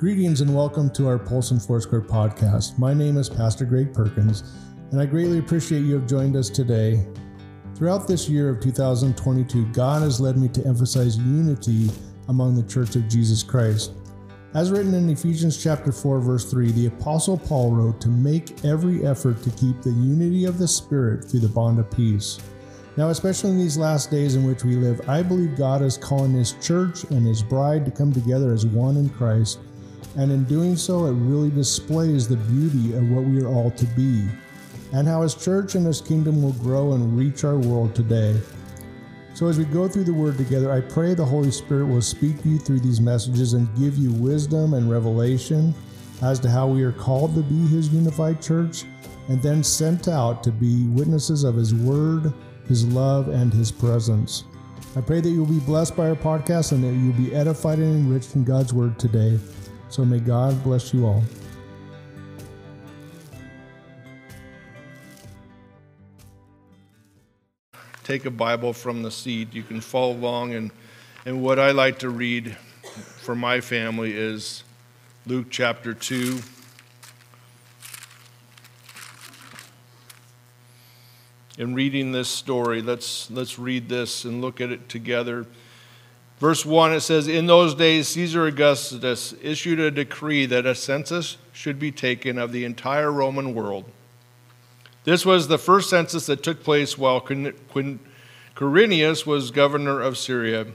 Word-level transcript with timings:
Greetings 0.00 0.40
and 0.40 0.56
welcome 0.56 0.88
to 0.92 1.06
our 1.06 1.18
Polson 1.18 1.60
Foursquare 1.60 2.00
podcast. 2.00 2.78
My 2.78 2.94
name 2.94 3.18
is 3.18 3.28
Pastor 3.28 3.66
Greg 3.66 3.92
Perkins, 3.92 4.44
and 4.92 4.98
I 4.98 5.04
greatly 5.04 5.38
appreciate 5.38 5.80
you 5.82 5.92
have 5.92 6.06
joined 6.06 6.36
us 6.36 6.48
today. 6.48 7.06
Throughout 7.74 8.08
this 8.08 8.26
year 8.26 8.48
of 8.48 8.60
2022, 8.60 9.66
God 9.72 10.00
has 10.00 10.18
led 10.18 10.38
me 10.38 10.48
to 10.48 10.64
emphasize 10.64 11.18
unity 11.18 11.90
among 12.28 12.54
the 12.54 12.62
Church 12.62 12.96
of 12.96 13.10
Jesus 13.10 13.42
Christ. 13.42 13.92
As 14.54 14.70
written 14.70 14.94
in 14.94 15.10
Ephesians 15.10 15.62
chapter 15.62 15.92
4 15.92 16.20
verse 16.20 16.50
3, 16.50 16.72
the 16.72 16.86
apostle 16.86 17.36
Paul 17.36 17.72
wrote 17.72 18.00
to 18.00 18.08
make 18.08 18.64
every 18.64 19.04
effort 19.04 19.42
to 19.42 19.50
keep 19.50 19.82
the 19.82 19.90
unity 19.90 20.46
of 20.46 20.56
the 20.56 20.66
spirit 20.66 21.26
through 21.26 21.40
the 21.40 21.48
bond 21.50 21.78
of 21.78 21.90
peace. 21.90 22.38
Now, 22.96 23.10
especially 23.10 23.50
in 23.50 23.58
these 23.58 23.76
last 23.76 24.10
days 24.10 24.34
in 24.34 24.44
which 24.44 24.64
we 24.64 24.76
live, 24.76 25.06
I 25.10 25.22
believe 25.22 25.58
God 25.58 25.82
is 25.82 25.98
calling 25.98 26.32
his 26.32 26.52
church 26.54 27.04
and 27.04 27.26
his 27.26 27.42
bride 27.42 27.84
to 27.84 27.90
come 27.90 28.14
together 28.14 28.54
as 28.54 28.64
one 28.64 28.96
in 28.96 29.10
Christ 29.10 29.58
and 30.16 30.30
in 30.30 30.44
doing 30.44 30.76
so, 30.76 31.06
it 31.06 31.12
really 31.12 31.50
displays 31.50 32.26
the 32.28 32.36
beauty 32.36 32.96
of 32.96 33.10
what 33.10 33.24
we 33.24 33.40
are 33.42 33.48
all 33.48 33.70
to 33.72 33.86
be, 33.86 34.26
and 34.92 35.06
how 35.06 35.22
His 35.22 35.34
church 35.34 35.74
and 35.74 35.86
His 35.86 36.00
kingdom 36.00 36.42
will 36.42 36.52
grow 36.54 36.92
and 36.92 37.16
reach 37.16 37.44
our 37.44 37.58
world 37.58 37.94
today. 37.94 38.40
So, 39.34 39.46
as 39.46 39.58
we 39.58 39.64
go 39.64 39.88
through 39.88 40.04
the 40.04 40.12
Word 40.12 40.36
together, 40.36 40.72
I 40.72 40.80
pray 40.80 41.14
the 41.14 41.24
Holy 41.24 41.50
Spirit 41.50 41.86
will 41.86 42.02
speak 42.02 42.42
to 42.42 42.48
you 42.48 42.58
through 42.58 42.80
these 42.80 43.00
messages 43.00 43.52
and 43.52 43.74
give 43.78 43.96
you 43.96 44.10
wisdom 44.12 44.74
and 44.74 44.90
revelation 44.90 45.74
as 46.22 46.38
to 46.40 46.50
how 46.50 46.66
we 46.66 46.82
are 46.82 46.92
called 46.92 47.34
to 47.34 47.42
be 47.42 47.66
His 47.68 47.88
unified 47.88 48.42
church 48.42 48.84
and 49.28 49.40
then 49.40 49.62
sent 49.62 50.08
out 50.08 50.42
to 50.42 50.50
be 50.50 50.88
witnesses 50.88 51.44
of 51.44 51.54
His 51.54 51.74
Word, 51.74 52.34
His 52.66 52.84
love, 52.86 53.28
and 53.28 53.52
His 53.52 53.70
presence. 53.70 54.44
I 54.96 55.00
pray 55.00 55.20
that 55.20 55.30
you'll 55.30 55.46
be 55.46 55.60
blessed 55.60 55.96
by 55.96 56.08
our 56.08 56.16
podcast 56.16 56.72
and 56.72 56.82
that 56.82 56.92
you'll 56.92 57.12
be 57.12 57.32
edified 57.32 57.78
and 57.78 57.94
enriched 57.94 58.34
in 58.34 58.42
God's 58.42 58.74
Word 58.74 58.98
today. 58.98 59.38
So 59.90 60.04
may 60.04 60.20
God 60.20 60.62
bless 60.62 60.94
you 60.94 61.04
all. 61.04 61.24
Take 68.04 68.24
a 68.24 68.30
Bible 68.30 68.72
from 68.72 69.02
the 69.02 69.10
seat. 69.10 69.52
You 69.52 69.64
can 69.64 69.80
follow 69.80 70.12
along. 70.12 70.54
And, 70.54 70.70
and 71.26 71.42
what 71.42 71.58
I 71.58 71.72
like 71.72 71.98
to 72.00 72.08
read 72.08 72.56
for 73.18 73.34
my 73.34 73.60
family 73.60 74.16
is 74.16 74.62
Luke 75.26 75.48
chapter 75.50 75.92
2. 75.92 76.38
In 81.58 81.74
reading 81.74 82.12
this 82.12 82.28
story, 82.28 82.80
let's, 82.80 83.28
let's 83.28 83.58
read 83.58 83.88
this 83.88 84.24
and 84.24 84.40
look 84.40 84.60
at 84.60 84.70
it 84.70 84.88
together. 84.88 85.46
Verse 86.40 86.64
1, 86.64 86.94
it 86.94 87.00
says, 87.00 87.28
In 87.28 87.46
those 87.46 87.74
days, 87.74 88.08
Caesar 88.08 88.46
Augustus 88.46 89.34
issued 89.42 89.78
a 89.78 89.90
decree 89.90 90.46
that 90.46 90.64
a 90.64 90.74
census 90.74 91.36
should 91.52 91.78
be 91.78 91.92
taken 91.92 92.38
of 92.38 92.50
the 92.50 92.64
entire 92.64 93.12
Roman 93.12 93.54
world. 93.54 93.84
This 95.04 95.26
was 95.26 95.48
the 95.48 95.58
first 95.58 95.90
census 95.90 96.24
that 96.26 96.42
took 96.42 96.62
place 96.62 96.96
while 96.96 97.20
Quirinius 97.20 99.26
was 99.26 99.50
governor 99.50 100.00
of 100.00 100.16
Syria, 100.16 100.68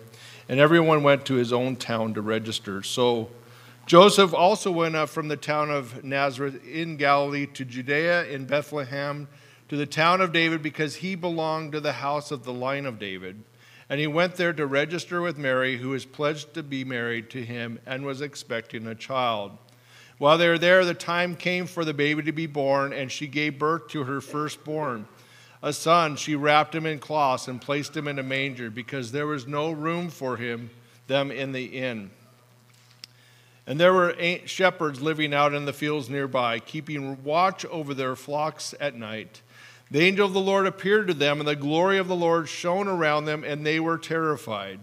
and 0.48 0.60
everyone 0.60 1.02
went 1.02 1.26
to 1.26 1.34
his 1.34 1.52
own 1.52 1.78
town 1.78 2.14
to 2.14 2.22
register. 2.22 2.84
So 2.84 3.32
Joseph 3.88 4.36
also 4.36 4.72
went 4.72 4.96
up 4.96 5.10
from 5.10 5.30
the 5.30 5.38
town 5.38 5.72
of 5.72 6.04
Nazareth 6.04 6.64
in 6.64 6.96
Galilee 6.96 7.48
to 7.48 7.66
Judea 7.66 8.26
in 8.26 8.46
Bethlehem 8.46 9.28
to 9.70 9.76
the 9.76 9.88
town 9.88 10.22
of 10.22 10.32
David 10.32 10.62
because 10.62 10.98
he 10.98 11.16
belonged 11.16 11.72
to 11.72 11.80
the 11.80 11.94
house 11.94 12.30
of 12.30 12.44
the 12.44 12.54
line 12.54 12.86
of 12.86 13.00
David 13.00 13.44
and 13.90 14.00
he 14.00 14.08
went 14.08 14.36
there 14.36 14.54
to 14.54 14.66
register 14.66 15.22
with 15.22 15.38
Mary, 15.38 15.78
who 15.78 15.90
was 15.90 16.06
pledged 16.06 16.54
to 16.54 16.64
be 16.64 16.84
married 16.84 17.30
to 17.32 17.44
him 17.44 17.80
and 17.86 18.06
was 18.06 18.22
expecting 18.22 18.88
a 18.88 18.96
child. 18.96 19.58
While 20.18 20.38
they 20.38 20.48
were 20.48 20.58
there, 20.58 20.86
the 20.86 20.94
time 20.94 21.36
came 21.36 21.68
for 21.68 21.84
the 21.84 21.94
baby 21.94 22.24
to 22.24 22.32
be 22.32 22.48
born, 22.48 22.94
and 22.94 23.12
she 23.12 23.28
gave 23.28 23.60
birth 23.60 23.90
to 23.90 24.06
her 24.06 24.22
firstborn. 24.22 25.08
A 25.62 25.74
son, 25.74 26.16
she 26.16 26.36
wrapped 26.36 26.74
him 26.74 26.86
in 26.86 27.00
cloths 27.00 27.48
and 27.48 27.62
placed 27.62 27.96
him 27.96 28.08
in 28.08 28.20
a 28.20 28.24
manger 28.24 28.70
because 28.70 29.12
there 29.12 29.28
was 29.28 29.48
no 29.48 29.72
room 29.72 30.10
for 30.10 30.38
him, 30.38 30.70
them 31.08 31.32
in 31.32 31.52
the 31.52 31.66
inn. 31.66 32.12
And 33.68 33.80
there 33.80 33.94
were 33.94 34.16
shepherds 34.46 35.02
living 35.02 35.34
out 35.34 35.54
in 35.54 35.66
the 35.66 35.74
fields 35.74 36.10
nearby, 36.10 36.60
keeping 36.60 37.24
watch 37.24 37.66
over 37.66 37.94
their 37.94 38.16
flocks 38.16 38.76
at 38.80 38.96
night. 38.96 39.42
The 39.92 40.02
angel 40.02 40.26
of 40.26 40.34
the 40.34 40.40
Lord 40.40 40.66
appeared 40.66 41.08
to 41.08 41.14
them, 41.14 41.40
and 41.40 41.48
the 41.48 41.56
glory 41.56 41.98
of 41.98 42.08
the 42.08 42.16
Lord 42.16 42.50
shone 42.50 42.88
around 42.88 43.26
them, 43.26 43.44
and 43.44 43.66
they 43.66 43.80
were 43.80 43.98
terrified. 43.98 44.80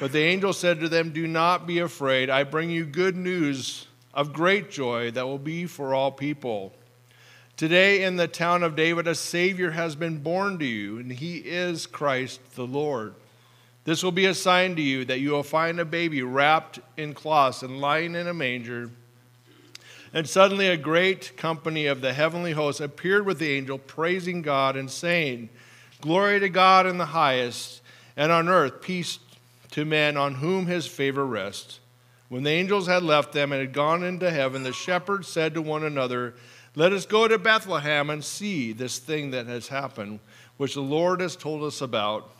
But 0.00 0.12
the 0.12 0.20
angel 0.20 0.52
said 0.52 0.80
to 0.80 0.88
them, 0.88 1.10
Do 1.10 1.26
not 1.26 1.66
be 1.66 1.78
afraid. 1.78 2.30
I 2.30 2.44
bring 2.44 2.70
you 2.70 2.84
good 2.84 3.16
news 3.16 3.86
of 4.12 4.32
great 4.32 4.70
joy 4.70 5.10
that 5.12 5.26
will 5.26 5.38
be 5.38 5.66
for 5.66 5.94
all 5.94 6.12
people. 6.12 6.74
Today 7.56 8.04
in 8.04 8.16
the 8.16 8.28
town 8.28 8.62
of 8.62 8.76
David, 8.76 9.08
a 9.08 9.14
Savior 9.14 9.72
has 9.72 9.96
been 9.96 10.18
born 10.18 10.58
to 10.60 10.64
you, 10.64 10.98
and 10.98 11.10
he 11.10 11.38
is 11.38 11.86
Christ 11.86 12.54
the 12.54 12.66
Lord. 12.66 13.14
This 13.84 14.02
will 14.02 14.12
be 14.12 14.26
a 14.26 14.34
sign 14.34 14.76
to 14.76 14.82
you 14.82 15.04
that 15.06 15.20
you 15.20 15.30
will 15.30 15.42
find 15.42 15.80
a 15.80 15.84
baby 15.84 16.22
wrapped 16.22 16.78
in 16.96 17.14
cloths 17.14 17.62
and 17.62 17.80
lying 17.80 18.14
in 18.14 18.28
a 18.28 18.34
manger. 18.34 18.90
And 20.12 20.28
suddenly 20.28 20.68
a 20.68 20.76
great 20.76 21.36
company 21.36 21.86
of 21.86 22.00
the 22.00 22.12
heavenly 22.12 22.52
hosts 22.52 22.80
appeared 22.80 23.26
with 23.26 23.38
the 23.38 23.52
angel, 23.52 23.78
praising 23.78 24.42
God 24.42 24.76
and 24.76 24.90
saying, 24.90 25.50
Glory 26.00 26.40
to 26.40 26.48
God 26.48 26.86
in 26.86 26.98
the 26.98 27.06
highest, 27.06 27.82
and 28.16 28.32
on 28.32 28.48
earth 28.48 28.80
peace 28.80 29.18
to 29.72 29.84
men 29.84 30.16
on 30.16 30.36
whom 30.36 30.66
his 30.66 30.86
favor 30.86 31.26
rests. 31.26 31.80
When 32.28 32.42
the 32.42 32.50
angels 32.50 32.86
had 32.86 33.02
left 33.02 33.32
them 33.32 33.52
and 33.52 33.60
had 33.60 33.72
gone 33.72 34.02
into 34.02 34.30
heaven, 34.30 34.62
the 34.62 34.72
shepherds 34.72 35.28
said 35.28 35.54
to 35.54 35.62
one 35.62 35.84
another, 35.84 36.34
Let 36.74 36.92
us 36.92 37.06
go 37.06 37.26
to 37.26 37.38
Bethlehem 37.38 38.10
and 38.10 38.24
see 38.24 38.72
this 38.72 38.98
thing 38.98 39.30
that 39.30 39.46
has 39.46 39.68
happened, 39.68 40.20
which 40.56 40.74
the 40.74 40.80
Lord 40.80 41.20
has 41.20 41.36
told 41.36 41.62
us 41.62 41.80
about. 41.80 42.30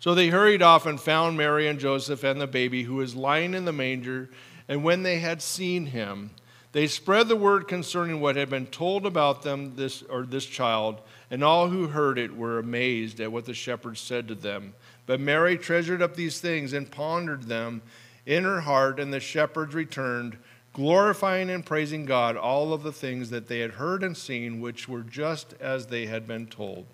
So 0.00 0.14
they 0.14 0.28
hurried 0.28 0.62
off 0.62 0.86
and 0.86 0.98
found 0.98 1.36
Mary 1.36 1.68
and 1.68 1.78
Joseph 1.78 2.24
and 2.24 2.40
the 2.40 2.46
baby 2.46 2.84
who 2.84 2.94
was 2.96 3.14
lying 3.14 3.52
in 3.52 3.66
the 3.66 3.72
manger. 3.72 4.30
And 4.66 4.82
when 4.82 5.02
they 5.02 5.18
had 5.18 5.42
seen 5.42 5.86
him, 5.86 6.30
they 6.72 6.86
spread 6.86 7.28
the 7.28 7.36
word 7.36 7.66
concerning 7.66 8.20
what 8.20 8.36
had 8.36 8.48
been 8.48 8.66
told 8.66 9.04
about 9.04 9.42
them 9.42 9.74
this 9.74 10.02
or 10.02 10.22
this 10.22 10.46
child, 10.46 11.00
and 11.30 11.42
all 11.42 11.68
who 11.68 11.88
heard 11.88 12.18
it 12.18 12.36
were 12.36 12.58
amazed 12.58 13.20
at 13.20 13.32
what 13.32 13.44
the 13.44 13.54
shepherds 13.54 14.00
said 14.00 14.28
to 14.28 14.34
them. 14.34 14.74
But 15.06 15.20
Mary 15.20 15.58
treasured 15.58 16.00
up 16.00 16.14
these 16.14 16.40
things 16.40 16.72
and 16.72 16.90
pondered 16.90 17.44
them 17.44 17.82
in 18.24 18.44
her 18.44 18.60
heart, 18.60 19.00
and 19.00 19.12
the 19.12 19.18
shepherds 19.18 19.74
returned, 19.74 20.36
glorifying 20.72 21.50
and 21.50 21.66
praising 21.66 22.06
God 22.06 22.36
all 22.36 22.72
of 22.72 22.84
the 22.84 22.92
things 22.92 23.30
that 23.30 23.48
they 23.48 23.58
had 23.58 23.72
heard 23.72 24.04
and 24.04 24.16
seen, 24.16 24.60
which 24.60 24.88
were 24.88 25.02
just 25.02 25.54
as 25.60 25.86
they 25.86 26.06
had 26.06 26.28
been 26.28 26.46
told. 26.46 26.86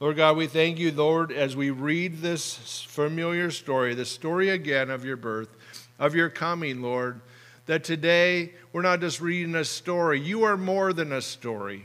Lord 0.00 0.16
God, 0.16 0.36
we 0.36 0.46
thank 0.46 0.78
you, 0.78 0.92
Lord, 0.92 1.30
as 1.30 1.56
we 1.56 1.70
read 1.70 2.22
this 2.22 2.86
familiar 2.88 3.50
story, 3.50 3.94
the 3.94 4.06
story 4.06 4.48
again 4.48 4.88
of 4.88 5.04
your 5.04 5.16
birth, 5.16 5.48
of 5.98 6.14
your 6.14 6.30
coming, 6.30 6.80
Lord 6.80 7.20
that 7.68 7.84
today 7.84 8.50
we're 8.72 8.80
not 8.80 9.00
just 9.00 9.20
reading 9.20 9.54
a 9.54 9.64
story. 9.64 10.18
You 10.18 10.44
are 10.44 10.56
more 10.56 10.94
than 10.94 11.12
a 11.12 11.20
story. 11.20 11.84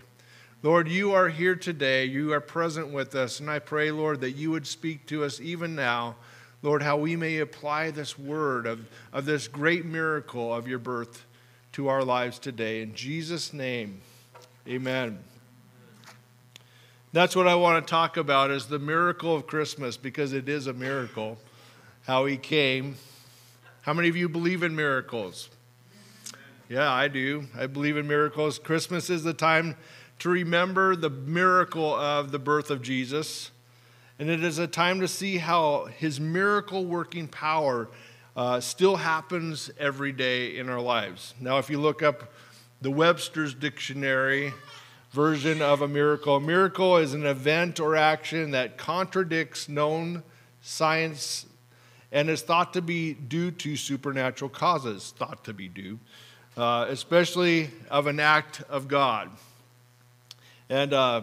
Lord, 0.62 0.88
you 0.88 1.12
are 1.12 1.28
here 1.28 1.56
today. 1.56 2.06
You 2.06 2.32
are 2.32 2.40
present 2.40 2.88
with 2.94 3.16
us. 3.16 3.42
And 3.42 3.50
I 3.50 3.60
pray, 3.60 3.92
Lord, 3.92 4.22
that 4.22 4.32
you 4.32 4.50
would 4.52 4.66
speak 4.66 5.06
to 5.08 5.26
us 5.26 5.42
even 5.42 5.76
now, 5.76 6.16
Lord, 6.62 6.82
how 6.82 6.96
we 6.96 7.18
may 7.18 7.40
apply 7.40 7.92
this 7.92 8.18
word 8.18 8.66
of, 8.66 8.88
of 9.12 9.26
this 9.26 9.50
great 9.50 9.84
miracle 9.84 10.54
of 10.56 10.70
your 10.70 10.80
birth 10.80 11.26
to 11.74 11.90
our 11.90 12.02
lives 12.06 12.40
today. 12.40 12.82
In 12.82 12.96
Jesus' 12.96 13.52
name, 13.52 14.00
amen. 14.66 15.20
That's 17.12 17.36
what 17.36 17.46
I 17.46 17.56
want 17.56 17.86
to 17.86 17.92
talk 17.92 18.16
about 18.16 18.52
is 18.52 18.68
the 18.68 18.80
miracle 18.80 19.36
of 19.36 19.48
Christmas 19.48 19.98
because 19.98 20.32
it 20.32 20.48
is 20.48 20.66
a 20.66 20.74
miracle 20.74 21.38
how 22.06 22.26
he 22.26 22.38
came. 22.38 22.96
How 23.82 23.92
many 23.92 24.08
of 24.08 24.16
you 24.16 24.30
believe 24.30 24.64
in 24.64 24.78
miracles? 24.78 25.50
Yeah, 26.70 26.90
I 26.90 27.10
do. 27.10 27.48
I 27.58 27.68
believe 27.68 27.98
in 27.98 28.08
miracles. 28.08 28.58
Christmas 28.58 29.10
is 29.10 29.24
the 29.24 29.34
time 29.34 29.76
to 30.20 30.30
remember 30.30 30.96
the 30.96 31.10
miracle 31.10 31.94
of 31.94 32.32
the 32.32 32.40
birth 32.40 32.72
of 32.72 32.82
Jesus. 32.82 33.52
And 34.18 34.30
it 34.30 34.46
is 34.46 34.60
a 34.60 34.68
time 34.68 35.02
to 35.02 35.08
see 35.08 35.40
how 35.40 35.86
his 35.98 36.22
miracle 36.22 36.86
working 36.86 37.28
power 37.28 37.90
uh, 38.38 38.62
still 38.62 38.96
happens 38.96 39.72
every 39.78 40.14
day 40.14 40.58
in 40.58 40.70
our 40.70 40.80
lives. 40.80 41.34
Now, 41.38 41.58
if 41.58 41.70
you 41.70 41.82
look 41.82 42.02
up 42.02 42.32
the 42.82 42.92
Webster's 42.92 43.54
Dictionary 43.54 44.54
version 45.12 45.62
of 45.62 45.82
a 45.82 45.88
miracle, 45.88 46.38
a 46.38 46.42
miracle 46.42 46.96
is 46.96 47.14
an 47.14 47.26
event 47.26 47.82
or 47.82 47.98
action 47.98 48.52
that 48.52 48.78
contradicts 48.78 49.68
known 49.68 50.24
science 50.62 51.46
and 52.10 52.30
is 52.30 52.42
thought 52.42 52.72
to 52.72 52.82
be 52.82 53.14
due 53.14 53.52
to 53.52 53.76
supernatural 53.76 54.50
causes, 54.50 55.14
thought 55.18 55.44
to 55.44 55.54
be 55.54 55.68
due 55.68 56.00
uh, 56.58 56.86
especially 56.90 57.70
of 57.90 58.08
an 58.08 58.20
act 58.20 58.62
of 58.70 58.88
God. 58.88 59.30
And, 60.70 60.94
uh, 60.94 61.22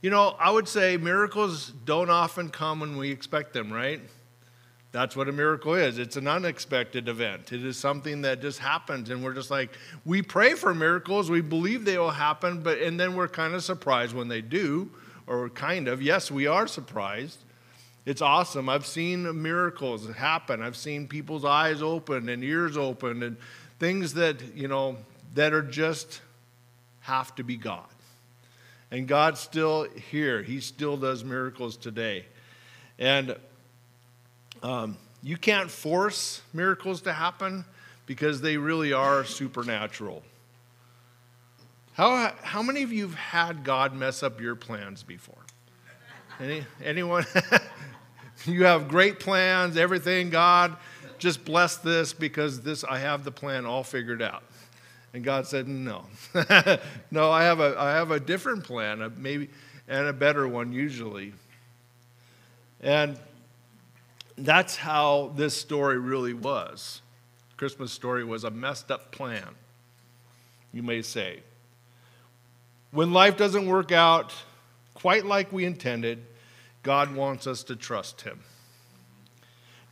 you 0.00 0.10
know, 0.10 0.36
I 0.38 0.50
would 0.50 0.68
say 0.68 0.96
miracles 0.96 1.72
don't 1.84 2.10
often 2.10 2.48
come 2.48 2.80
when 2.80 2.96
we 2.96 3.10
expect 3.10 3.52
them, 3.52 3.72
right? 3.72 4.00
That's 4.92 5.16
what 5.16 5.28
a 5.28 5.32
miracle 5.32 5.74
is. 5.74 5.98
It's 5.98 6.16
an 6.16 6.28
unexpected 6.28 7.08
event. 7.08 7.52
It 7.52 7.64
is 7.64 7.78
something 7.78 8.22
that 8.22 8.42
just 8.42 8.58
happens, 8.58 9.08
and 9.08 9.24
we're 9.24 9.32
just 9.32 9.50
like, 9.50 9.70
we 10.04 10.20
pray 10.20 10.54
for 10.54 10.74
miracles, 10.74 11.30
we 11.30 11.40
believe 11.40 11.86
they 11.86 11.96
will 11.96 12.10
happen, 12.10 12.62
but 12.62 12.78
and 12.78 13.00
then 13.00 13.16
we're 13.16 13.28
kind 13.28 13.54
of 13.54 13.64
surprised 13.64 14.14
when 14.14 14.28
they 14.28 14.42
do, 14.42 14.90
or 15.26 15.48
kind 15.48 15.88
of. 15.88 16.02
Yes, 16.02 16.30
we 16.30 16.46
are 16.46 16.66
surprised. 16.66 17.38
It's 18.04 18.20
awesome. 18.20 18.68
I've 18.68 18.84
seen 18.84 19.40
miracles 19.40 20.10
happen. 20.10 20.60
I've 20.60 20.76
seen 20.76 21.06
people's 21.06 21.44
eyes 21.44 21.80
open 21.80 22.28
and 22.28 22.42
ears 22.42 22.76
open 22.76 23.22
and 23.22 23.36
things 23.82 24.14
that, 24.14 24.54
you 24.54 24.68
know, 24.68 24.96
that 25.34 25.52
are 25.52 25.60
just 25.60 26.20
have 27.00 27.34
to 27.34 27.42
be 27.42 27.56
God. 27.56 27.84
And 28.92 29.08
God's 29.08 29.40
still 29.40 29.88
here. 30.12 30.40
He 30.40 30.60
still 30.60 30.96
does 30.96 31.24
miracles 31.24 31.76
today. 31.76 32.26
And 32.96 33.34
um, 34.62 34.96
you 35.20 35.36
can't 35.36 35.68
force 35.68 36.42
miracles 36.54 37.00
to 37.02 37.12
happen 37.12 37.64
because 38.06 38.40
they 38.40 38.56
really 38.56 38.92
are 38.92 39.24
supernatural. 39.24 40.22
How, 41.94 42.32
how 42.40 42.62
many 42.62 42.84
of 42.84 42.92
you 42.92 43.08
have 43.08 43.16
had 43.16 43.64
God 43.64 43.96
mess 43.96 44.22
up 44.22 44.40
your 44.40 44.54
plans 44.54 45.02
before? 45.02 45.44
Any, 46.38 46.64
anyone? 46.84 47.26
you 48.46 48.64
have 48.64 48.86
great 48.86 49.18
plans, 49.18 49.76
everything. 49.76 50.30
God, 50.30 50.76
just 51.22 51.44
bless 51.44 51.76
this 51.76 52.12
because 52.12 52.62
this 52.62 52.82
I 52.82 52.98
have 52.98 53.22
the 53.22 53.30
plan 53.30 53.64
all 53.64 53.84
figured 53.84 54.20
out. 54.20 54.42
And 55.14 55.22
God 55.22 55.46
said, 55.46 55.68
No. 55.68 56.06
no, 57.12 57.30
I 57.30 57.44
have 57.44 57.60
a 57.60 57.76
I 57.78 57.92
have 57.92 58.10
a 58.10 58.18
different 58.18 58.64
plan, 58.64 59.12
maybe 59.16 59.48
and 59.86 60.08
a 60.08 60.12
better 60.12 60.48
one 60.48 60.72
usually. 60.72 61.32
And 62.80 63.16
that's 64.36 64.74
how 64.74 65.32
this 65.36 65.56
story 65.56 65.98
really 65.98 66.34
was. 66.34 67.02
Christmas 67.56 67.92
story 67.92 68.24
was 68.24 68.42
a 68.42 68.50
messed 68.50 68.90
up 68.90 69.12
plan, 69.12 69.46
you 70.72 70.82
may 70.82 71.02
say. 71.02 71.40
When 72.90 73.12
life 73.12 73.36
doesn't 73.36 73.66
work 73.66 73.92
out 73.92 74.34
quite 74.94 75.24
like 75.24 75.52
we 75.52 75.64
intended, 75.64 76.26
God 76.82 77.14
wants 77.14 77.46
us 77.46 77.62
to 77.64 77.76
trust 77.76 78.22
Him. 78.22 78.40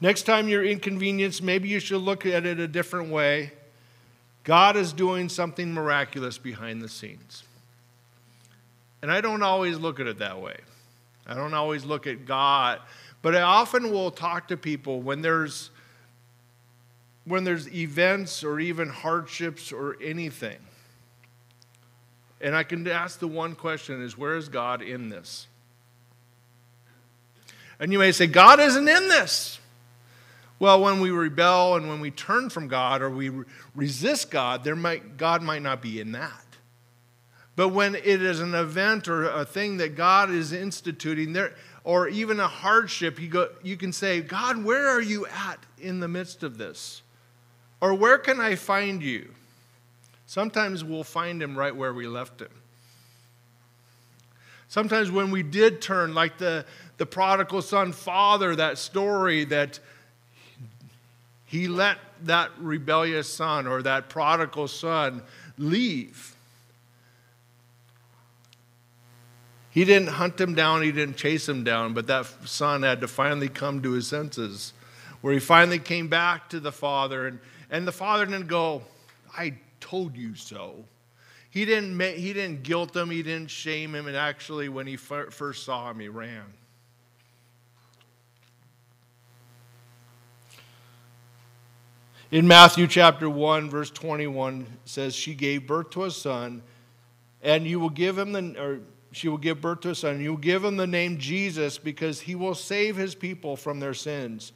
Next 0.00 0.22
time 0.22 0.48
you're 0.48 0.64
inconvenienced, 0.64 1.42
maybe 1.42 1.68
you 1.68 1.80
should 1.80 2.00
look 2.00 2.24
at 2.24 2.46
it 2.46 2.58
a 2.58 2.68
different 2.68 3.10
way. 3.10 3.52
God 4.44 4.76
is 4.76 4.92
doing 4.92 5.28
something 5.28 5.72
miraculous 5.74 6.38
behind 6.38 6.80
the 6.80 6.88
scenes. 6.88 7.42
And 9.02 9.10
I 9.10 9.20
don't 9.20 9.42
always 9.42 9.78
look 9.78 10.00
at 10.00 10.06
it 10.06 10.18
that 10.18 10.40
way. 10.40 10.56
I 11.26 11.34
don't 11.34 11.54
always 11.54 11.84
look 11.84 12.06
at 12.06 12.26
God, 12.26 12.80
but 13.22 13.36
I 13.36 13.42
often 13.42 13.92
will 13.92 14.10
talk 14.10 14.48
to 14.48 14.56
people 14.56 15.00
when 15.00 15.22
there's 15.22 15.70
when 17.24 17.44
there's 17.44 17.72
events 17.72 18.42
or 18.42 18.58
even 18.58 18.88
hardships 18.88 19.72
or 19.72 19.96
anything. 20.02 20.56
And 22.40 22.56
I 22.56 22.62
can 22.62 22.88
ask 22.88 23.18
the 23.18 23.28
one 23.28 23.54
question 23.54 24.02
is 24.02 24.16
where 24.16 24.36
is 24.36 24.48
God 24.48 24.82
in 24.82 25.10
this? 25.10 25.46
And 27.78 27.92
you 27.92 27.98
may 27.98 28.12
say, 28.12 28.26
God 28.26 28.58
isn't 28.58 28.88
in 28.88 29.08
this. 29.08 29.58
Well, 30.60 30.82
when 30.82 31.00
we 31.00 31.10
rebel 31.10 31.76
and 31.76 31.88
when 31.88 32.00
we 32.00 32.10
turn 32.10 32.50
from 32.50 32.68
God 32.68 33.00
or 33.00 33.08
we 33.08 33.32
resist 33.74 34.30
God, 34.30 34.62
there 34.62 34.76
might, 34.76 35.16
God 35.16 35.42
might 35.42 35.62
not 35.62 35.80
be 35.80 36.00
in 36.00 36.12
that. 36.12 36.44
But 37.56 37.70
when 37.70 37.94
it 37.94 38.04
is 38.04 38.40
an 38.40 38.54
event 38.54 39.08
or 39.08 39.24
a 39.24 39.46
thing 39.46 39.78
that 39.78 39.96
God 39.96 40.30
is 40.30 40.52
instituting, 40.52 41.32
there, 41.32 41.54
or 41.82 42.08
even 42.08 42.38
a 42.40 42.46
hardship, 42.46 43.18
you, 43.18 43.28
go, 43.28 43.48
you 43.62 43.78
can 43.78 43.90
say, 43.90 44.20
God, 44.20 44.62
where 44.62 44.86
are 44.86 45.00
you 45.00 45.26
at 45.26 45.58
in 45.78 45.98
the 45.98 46.08
midst 46.08 46.42
of 46.42 46.58
this? 46.58 47.00
Or 47.80 47.94
where 47.94 48.18
can 48.18 48.38
I 48.38 48.54
find 48.54 49.02
you? 49.02 49.30
Sometimes 50.26 50.84
we'll 50.84 51.04
find 51.04 51.42
him 51.42 51.56
right 51.56 51.74
where 51.74 51.94
we 51.94 52.06
left 52.06 52.42
him. 52.42 52.50
Sometimes 54.68 55.10
when 55.10 55.30
we 55.30 55.42
did 55.42 55.80
turn, 55.80 56.14
like 56.14 56.36
the, 56.36 56.66
the 56.98 57.06
prodigal 57.06 57.62
son 57.62 57.92
father, 57.92 58.54
that 58.56 58.76
story 58.76 59.44
that 59.46 59.80
he 61.50 61.66
let 61.66 61.98
that 62.26 62.52
rebellious 62.58 63.28
son 63.28 63.66
or 63.66 63.82
that 63.82 64.08
prodigal 64.08 64.68
son 64.68 65.20
leave. 65.58 66.36
He 69.70 69.84
didn't 69.84 70.10
hunt 70.10 70.40
him 70.40 70.54
down, 70.54 70.82
he 70.82 70.92
didn't 70.92 71.16
chase 71.16 71.48
him 71.48 71.64
down, 71.64 71.92
but 71.92 72.06
that 72.06 72.26
son 72.44 72.84
had 72.84 73.00
to 73.00 73.08
finally 73.08 73.48
come 73.48 73.82
to 73.82 73.90
his 73.90 74.06
senses, 74.06 74.74
where 75.22 75.32
he 75.32 75.40
finally 75.40 75.80
came 75.80 76.06
back 76.06 76.48
to 76.50 76.60
the 76.60 76.70
father, 76.70 77.26
and, 77.26 77.40
and 77.68 77.84
the 77.84 77.90
father 77.90 78.26
didn't 78.26 78.46
go, 78.46 78.82
I 79.36 79.54
told 79.80 80.16
you 80.16 80.36
so. 80.36 80.84
He 81.50 81.64
didn't, 81.64 81.98
he 81.98 82.32
didn't 82.32 82.62
guilt 82.62 82.94
him, 82.94 83.10
he 83.10 83.24
didn't 83.24 83.50
shame 83.50 83.92
him, 83.96 84.06
and 84.06 84.16
actually, 84.16 84.68
when 84.68 84.86
he 84.86 84.94
first 84.94 85.64
saw 85.64 85.90
him, 85.90 85.98
he 85.98 86.08
ran. 86.08 86.44
In 92.32 92.46
Matthew 92.46 92.86
chapter 92.86 93.28
1, 93.28 93.68
verse 93.68 93.90
21 93.90 94.64
says, 94.84 95.16
She 95.16 95.34
gave 95.34 95.66
birth 95.66 95.90
to 95.90 96.04
a 96.04 96.12
son, 96.12 96.62
and 97.42 97.66
you 97.66 97.80
will 97.80 97.90
give 97.90 98.16
him 98.16 98.30
the, 98.30 98.62
or 98.62 98.80
she 99.10 99.28
will 99.28 99.36
give 99.36 99.60
birth 99.60 99.80
to 99.80 99.90
a 99.90 99.94
son, 99.96 100.14
and 100.14 100.22
you 100.22 100.30
will 100.30 100.36
give 100.36 100.64
him 100.64 100.76
the 100.76 100.86
name 100.86 101.18
Jesus 101.18 101.76
because 101.76 102.20
he 102.20 102.36
will 102.36 102.54
save 102.54 102.94
his 102.94 103.16
people 103.16 103.56
from 103.56 103.80
their 103.80 103.94
sins. 103.94 104.52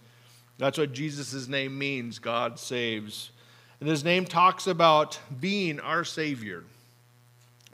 That's 0.56 0.78
what 0.78 0.92
Jesus' 0.92 1.48
name 1.48 1.76
means 1.76 2.20
God 2.20 2.60
saves. 2.60 3.32
And 3.80 3.88
his 3.88 4.04
name 4.04 4.24
talks 4.24 4.68
about 4.68 5.18
being 5.40 5.80
our 5.80 6.04
Savior. 6.04 6.62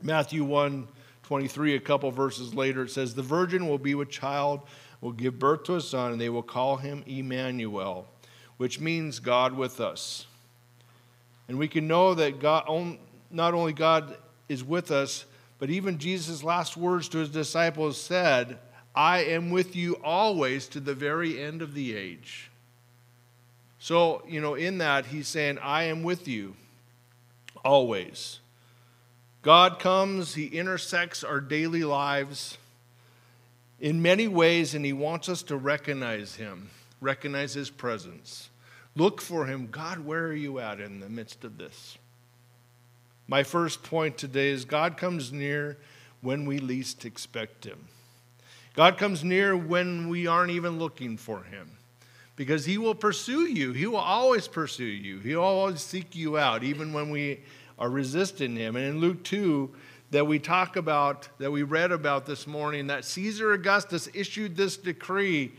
Matthew 0.03 0.45
1 0.45 0.89
23, 1.25 1.77
a 1.77 1.81
couple 1.81 2.11
verses 2.11 2.55
later, 2.55 2.85
it 2.85 2.91
says, 2.91 3.15
The 3.15 3.23
virgin 3.23 3.69
will 3.69 3.79
be 3.79 3.95
with 3.95 4.09
child, 4.09 4.63
will 5.03 5.13
give 5.13 5.39
birth 5.39 5.65
to 5.65 5.77
a 5.77 5.81
son, 5.83 6.13
and 6.13 6.21
they 6.21 6.31
will 6.31 6.43
call 6.43 6.79
him 6.79 7.05
Emmanuel 7.07 8.09
which 8.61 8.79
means 8.79 9.21
God 9.21 9.57
with 9.57 9.81
us. 9.81 10.27
And 11.49 11.59
we 11.59 11.67
can 11.67 11.89
know 11.89 12.13
that 12.13 12.41
God, 12.41 12.67
not 13.31 13.55
only 13.55 13.73
God 13.73 14.15
is 14.51 14.63
with 14.63 14.91
us, 14.91 15.25
but 15.59 15.71
even 15.71 15.97
Jesus' 15.97 16.45
last 16.45 16.77
words 16.77 17.09
to 17.09 17.19
his 17.21 17.31
disciples 17.31 17.99
said, 17.99 18.59
I 18.95 19.21
am 19.21 19.49
with 19.49 19.75
you 19.75 19.95
always 20.05 20.69
to 20.69 20.81
the 20.81 20.93
very 20.93 21.43
end 21.43 21.63
of 21.63 21.73
the 21.73 21.97
age. 21.97 22.51
So, 23.79 24.23
you 24.29 24.43
know, 24.43 24.57
in 24.57 24.77
that, 24.77 25.07
he's 25.07 25.27
saying, 25.27 25.57
I 25.61 25.85
am 25.85 26.03
with 26.03 26.29
you 26.29 26.55
always. 27.65 28.41
God 29.41 29.79
comes, 29.79 30.35
he 30.35 30.49
intersects 30.49 31.25
our 31.25 31.41
daily 31.41 31.83
lives 31.83 32.59
in 33.81 34.03
many 34.03 34.29
ways, 34.29 34.75
and 34.75 34.85
he 34.85 34.93
wants 34.93 35.31
us 35.31 35.43
to 35.45 35.57
recognize 35.57 36.35
him, 36.35 36.69
recognize 37.01 37.55
his 37.55 37.71
presence. 37.71 38.50
Look 38.97 39.21
for 39.21 39.47
him. 39.47 39.69
God, 39.71 40.01
where 40.01 40.27
are 40.27 40.35
you 40.35 40.59
at 40.59 40.81
in 40.81 41.01
the 41.01 41.09
midst 41.09 41.45
of 41.45 41.59
this? 41.59 41.97
My 43.29 43.43
first 43.43 43.83
point 43.83 44.19
today 44.19 44.49
is 44.49 44.65
God 44.65 44.97
comes 44.97 45.33
near 45.33 45.79
when 46.21 46.47
we 46.47 46.59
least 46.59 47.05
expect 47.05 47.65
him. 47.65 47.87
God 48.75 48.99
comes 48.99 49.23
near 49.23 49.57
when 49.57 50.09
we 50.09 50.27
aren't 50.27 50.51
even 50.51 50.79
looking 50.79 51.17
for 51.17 51.43
him 51.43 51.71
because 52.37 52.65
he 52.65 52.79
will 52.79 52.95
pursue 52.95 53.43
you. 53.43 53.73
He 53.73 53.87
will 53.87 53.99
always 53.99 54.49
pursue 54.49 54.85
you. 54.85 55.19
He'll 55.19 55.43
always 55.43 55.81
seek 55.81 56.17
you 56.17 56.39
out, 56.39 56.63
even 56.63 56.93
when 56.93 57.11
we 57.11 57.41
are 57.79 57.91
resisting 57.91 58.57
him. 58.57 58.77
And 58.77 58.87
in 58.87 59.01
Luke 59.01 59.23
2, 59.25 59.71
that 60.11 60.27
we 60.27 60.39
talk 60.39 60.77
about, 60.77 61.29
that 61.39 61.51
we 61.51 61.63
read 61.63 61.93
about 61.93 62.27
this 62.27 62.47
morning, 62.47 62.89
that 62.89 63.05
Caesar 63.05 63.53
Augustus 63.53 64.09
issued 64.13 64.57
this 64.57 64.77
decree, 64.77 65.53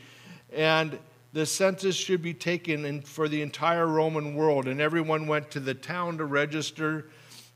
and 0.53 0.99
the 1.33 1.45
census 1.45 1.95
should 1.95 2.21
be 2.21 2.33
taken 2.33 2.85
in, 2.85 3.01
for 3.01 3.27
the 3.27 3.41
entire 3.41 3.87
Roman 3.87 4.35
world, 4.35 4.67
and 4.67 4.81
everyone 4.81 5.27
went 5.27 5.51
to 5.51 5.59
the 5.59 5.73
town 5.73 6.17
to 6.17 6.25
register. 6.25 7.07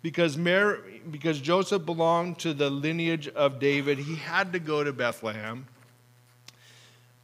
Because, 0.02 0.38
Mary, 0.38 1.02
because 1.10 1.42
Joseph 1.42 1.86
belonged 1.86 2.40
to 2.40 2.54
the 2.54 2.70
lineage 2.70 3.28
of 3.28 3.60
David, 3.60 3.98
he 3.98 4.16
had 4.16 4.54
to 4.54 4.60
go 4.60 4.84
to 4.84 4.94
Bethlehem. 4.94 5.66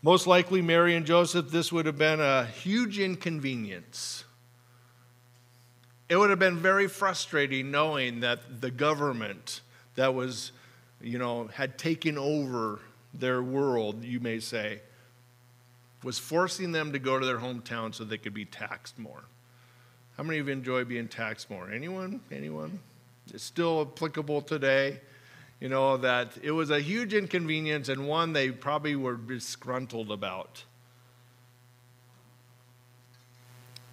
Most 0.02 0.26
likely, 0.26 0.64
Mary 0.64 0.96
and 0.96 1.06
Joseph, 1.06 1.52
this 1.52 1.72
would 1.72 1.86
have 1.86 1.98
been 1.98 2.20
a 2.20 2.46
huge 2.46 2.98
inconvenience. 2.98 4.24
It 6.10 6.18
would 6.18 6.32
have 6.32 6.40
been 6.40 6.58
very 6.58 6.88
frustrating 6.88 7.70
knowing 7.70 8.22
that 8.22 8.62
the 8.62 8.72
government 8.72 9.62
that 9.96 10.16
was, 10.16 10.52
you 11.00 11.20
know, 11.20 11.48
had 11.54 11.78
taken 11.78 12.18
over 12.18 12.80
their 13.14 13.44
world, 13.44 14.04
you 14.04 14.20
may 14.20 14.40
say, 14.40 14.82
was 16.04 16.18
forcing 16.18 16.72
them 16.72 16.94
to 16.94 17.00
go 17.00 17.20
to 17.20 17.26
their 17.26 17.38
hometown 17.38 17.94
so 17.94 18.04
they 18.04 18.18
could 18.18 18.34
be 18.34 18.46
taxed 18.46 18.98
more. 18.98 19.24
How 20.18 20.24
many 20.24 20.40
of 20.40 20.48
you 20.48 20.54
enjoy 20.54 20.84
being 20.84 21.08
taxed 21.08 21.50
more? 21.50 21.70
Anyone? 21.70 22.22
Anyone? 22.32 22.80
It's 23.34 23.44
still 23.44 23.82
applicable 23.82 24.42
today. 24.42 25.00
You 25.60 25.70
know, 25.70 25.98
that 25.98 26.38
it 26.42 26.52
was 26.52 26.72
a 26.72 26.80
huge 26.80 27.14
inconvenience 27.14 27.88
and 27.88 28.08
one 28.08 28.34
they 28.34 28.50
probably 28.50 28.96
were 28.96 29.16
disgruntled 29.16 30.12
about. 30.12 30.64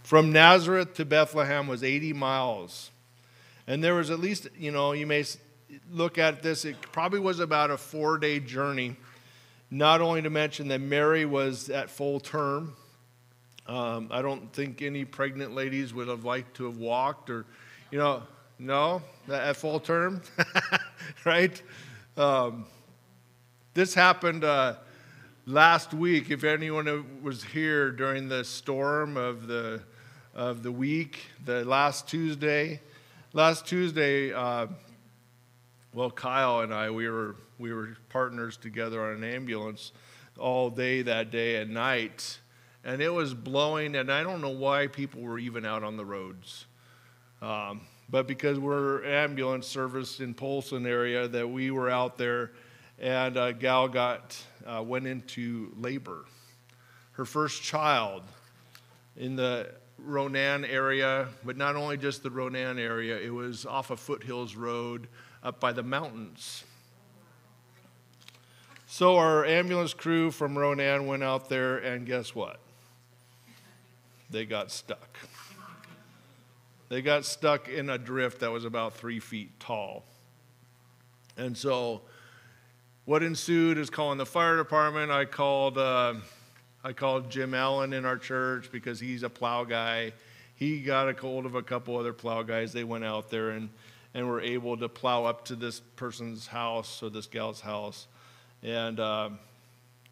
from 0.08 0.32
Nazareth 0.32 0.94
to 0.94 1.04
Bethlehem 1.04 1.66
was 1.66 1.84
80 1.84 2.14
miles. 2.14 2.90
And 3.66 3.84
there 3.84 3.94
was 3.94 4.10
at 4.10 4.18
least, 4.18 4.48
you 4.56 4.70
know, 4.70 4.92
you 4.92 5.06
may 5.06 5.22
look 5.92 6.16
at 6.16 6.42
this, 6.42 6.64
it 6.64 6.80
probably 6.80 7.20
was 7.20 7.40
about 7.40 7.70
a 7.70 7.76
four 7.76 8.16
day 8.16 8.40
journey. 8.40 8.96
Not 9.70 10.00
only 10.00 10.22
to 10.22 10.30
mention 10.30 10.68
that 10.68 10.80
Mary 10.80 11.26
was 11.26 11.68
at 11.68 11.90
full 11.90 12.20
term. 12.20 12.74
Um, 13.66 14.08
I 14.10 14.22
don't 14.22 14.50
think 14.52 14.80
any 14.80 15.04
pregnant 15.04 15.54
ladies 15.54 15.92
would 15.92 16.08
have 16.08 16.24
liked 16.24 16.56
to 16.56 16.64
have 16.64 16.78
walked 16.78 17.28
or, 17.28 17.44
you 17.90 17.98
know, 17.98 18.22
no, 18.58 19.02
at 19.30 19.56
full 19.56 19.78
term, 19.78 20.22
right? 21.24 21.62
Um, 22.16 22.64
this 23.74 23.94
happened 23.94 24.42
uh, 24.42 24.76
last 25.46 25.92
week. 25.92 26.30
If 26.30 26.44
anyone 26.44 27.22
was 27.22 27.44
here 27.44 27.90
during 27.92 28.28
the 28.28 28.44
storm 28.44 29.16
of 29.16 29.46
the 29.46 29.82
of 30.34 30.62
the 30.62 30.72
week, 30.72 31.26
the 31.44 31.64
last 31.64 32.08
Tuesday, 32.08 32.80
last 33.32 33.66
Tuesday, 33.66 34.32
uh, 34.32 34.66
well, 35.92 36.10
Kyle 36.10 36.60
and 36.60 36.72
I, 36.72 36.90
we 36.90 37.08
were 37.08 37.36
we 37.58 37.72
were 37.72 37.96
partners 38.08 38.56
together 38.56 39.02
on 39.02 39.16
an 39.16 39.24
ambulance 39.24 39.92
all 40.38 40.70
day 40.70 41.02
that 41.02 41.30
day 41.30 41.56
and 41.56 41.74
night, 41.74 42.38
and 42.84 43.02
it 43.02 43.10
was 43.10 43.34
blowing. 43.34 43.96
And 43.96 44.10
I 44.10 44.22
don't 44.22 44.40
know 44.40 44.50
why 44.50 44.86
people 44.86 45.22
were 45.22 45.38
even 45.38 45.64
out 45.64 45.82
on 45.82 45.96
the 45.96 46.04
roads, 46.04 46.66
um, 47.42 47.82
but 48.08 48.26
because 48.26 48.58
we're 48.58 49.04
ambulance 49.04 49.66
service 49.66 50.20
in 50.20 50.34
Polson 50.34 50.86
area, 50.86 51.28
that 51.28 51.48
we 51.48 51.70
were 51.70 51.90
out 51.90 52.16
there, 52.16 52.52
and 52.98 53.36
a 53.36 53.52
gal 53.52 53.88
got 53.88 54.40
uh, 54.66 54.82
went 54.82 55.06
into 55.06 55.72
labor, 55.76 56.24
her 57.12 57.24
first 57.24 57.62
child, 57.62 58.22
in 59.16 59.34
the 59.34 59.68
Ronan 59.98 60.64
area, 60.64 61.28
but 61.44 61.56
not 61.56 61.74
only 61.74 61.96
just 61.96 62.22
the 62.22 62.30
Ronan 62.30 62.78
area, 62.78 63.18
it 63.18 63.30
was 63.30 63.66
off 63.66 63.90
of 63.90 63.98
Foothills 63.98 64.54
Road 64.54 65.08
up 65.42 65.60
by 65.60 65.72
the 65.72 65.82
mountains. 65.82 66.64
So 68.98 69.16
our 69.16 69.44
ambulance 69.44 69.94
crew 69.94 70.32
from 70.32 70.58
Ronan 70.58 71.06
went 71.06 71.22
out 71.22 71.48
there, 71.48 71.78
and 71.78 72.04
guess 72.04 72.34
what? 72.34 72.58
They 74.28 74.44
got 74.44 74.72
stuck. 74.72 75.16
They 76.88 77.00
got 77.00 77.24
stuck 77.24 77.68
in 77.68 77.90
a 77.90 77.96
drift 77.96 78.40
that 78.40 78.50
was 78.50 78.64
about 78.64 78.94
three 78.94 79.20
feet 79.20 79.60
tall. 79.60 80.02
And 81.36 81.56
so, 81.56 82.00
what 83.04 83.22
ensued 83.22 83.78
is 83.78 83.88
calling 83.88 84.18
the 84.18 84.26
fire 84.26 84.56
department. 84.56 85.12
I 85.12 85.26
called. 85.26 85.78
Uh, 85.78 86.14
I 86.82 86.92
called 86.92 87.30
Jim 87.30 87.54
Allen 87.54 87.92
in 87.92 88.04
our 88.04 88.18
church 88.18 88.68
because 88.72 88.98
he's 88.98 89.22
a 89.22 89.30
plow 89.30 89.62
guy. 89.62 90.12
He 90.56 90.82
got 90.82 91.08
a 91.08 91.12
hold 91.12 91.46
of 91.46 91.54
a 91.54 91.62
couple 91.62 91.96
other 91.96 92.12
plow 92.12 92.42
guys. 92.42 92.72
They 92.72 92.82
went 92.82 93.04
out 93.04 93.30
there 93.30 93.50
and, 93.50 93.68
and 94.12 94.28
were 94.28 94.40
able 94.40 94.76
to 94.76 94.88
plow 94.88 95.24
up 95.24 95.44
to 95.44 95.54
this 95.54 95.78
person's 95.94 96.48
house 96.48 97.00
or 97.00 97.10
this 97.10 97.26
gal's 97.26 97.60
house. 97.60 98.08
And 98.62 99.00
uh, 99.00 99.30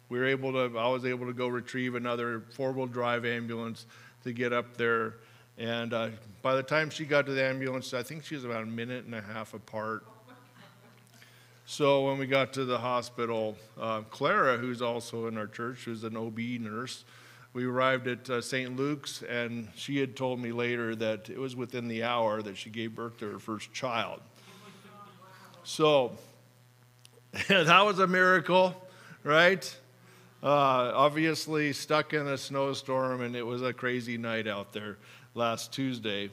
we 0.09 0.19
were 0.19 0.25
able 0.25 0.51
to, 0.53 0.77
I 0.77 0.87
was 0.87 1.05
able 1.05 1.27
to 1.27 1.33
go 1.33 1.47
retrieve 1.47 1.95
another 1.95 2.43
four 2.55 2.71
wheel 2.71 2.87
drive 2.87 3.25
ambulance 3.25 3.85
to 4.23 4.33
get 4.33 4.53
up 4.53 4.77
there. 4.77 5.15
And 5.57 5.93
uh, 5.93 6.09
by 6.41 6.55
the 6.55 6.63
time 6.63 6.89
she 6.89 7.05
got 7.05 7.25
to 7.25 7.33
the 7.33 7.43
ambulance, 7.43 7.93
I 7.93 8.03
think 8.03 8.23
she 8.23 8.35
was 8.35 8.45
about 8.45 8.63
a 8.63 8.67
minute 8.67 9.05
and 9.05 9.15
a 9.15 9.21
half 9.21 9.53
apart 9.53 10.03
so 11.69 12.05
when 12.05 12.17
we 12.17 12.27
got 12.27 12.53
to 12.53 12.63
the 12.63 12.77
hospital, 12.77 13.57
uh, 13.77 13.99
Clara, 14.09 14.55
who's 14.55 14.81
also 14.81 15.27
in 15.27 15.37
our 15.37 15.47
church, 15.47 15.79
who's 15.79 16.05
an 16.05 16.15
OB 16.15 16.39
nurse, 16.39 17.03
we 17.51 17.65
arrived 17.65 18.07
at 18.07 18.29
uh, 18.29 18.39
St. 18.39 18.77
Luke's, 18.77 19.21
and 19.21 19.67
she 19.75 19.97
had 19.97 20.15
told 20.15 20.39
me 20.39 20.53
later 20.53 20.95
that 20.95 21.29
it 21.29 21.37
was 21.37 21.57
within 21.57 21.89
the 21.89 22.03
hour 22.03 22.41
that 22.41 22.55
she 22.55 22.69
gave 22.69 22.95
birth 22.95 23.17
to 23.17 23.29
her 23.29 23.37
first 23.37 23.73
child. 23.73 24.21
So 25.65 26.17
that 27.47 27.85
was 27.85 27.99
a 27.99 28.07
miracle, 28.07 28.75
right? 29.23 29.77
Uh, 30.43 30.91
obviously, 30.93 31.73
stuck 31.73 32.13
in 32.13 32.27
a 32.27 32.37
snowstorm, 32.37 33.21
and 33.21 33.35
it 33.35 33.45
was 33.45 33.61
a 33.61 33.73
crazy 33.73 34.17
night 34.17 34.47
out 34.47 34.73
there 34.73 34.97
last 35.33 35.71
Tuesday 35.71 36.29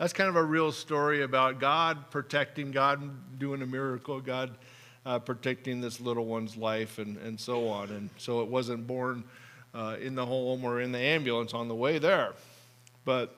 that's 0.00 0.14
kind 0.14 0.30
of 0.30 0.36
a 0.36 0.42
real 0.42 0.72
story 0.72 1.22
about 1.24 1.60
God 1.60 2.10
protecting, 2.10 2.70
God 2.70 3.38
doing 3.38 3.60
a 3.60 3.66
miracle, 3.66 4.18
God 4.18 4.50
uh, 5.04 5.18
protecting 5.18 5.82
this 5.82 6.00
little 6.00 6.24
one's 6.24 6.56
life, 6.56 6.98
and, 6.98 7.18
and 7.18 7.38
so 7.38 7.68
on. 7.68 7.90
And 7.90 8.08
so 8.16 8.40
it 8.40 8.48
wasn't 8.48 8.86
born 8.86 9.24
uh, 9.74 9.98
in 10.00 10.14
the 10.14 10.24
home 10.24 10.64
or 10.64 10.80
in 10.80 10.90
the 10.90 10.98
ambulance 10.98 11.52
on 11.52 11.68
the 11.68 11.74
way 11.74 11.98
there. 11.98 12.32
But 13.04 13.36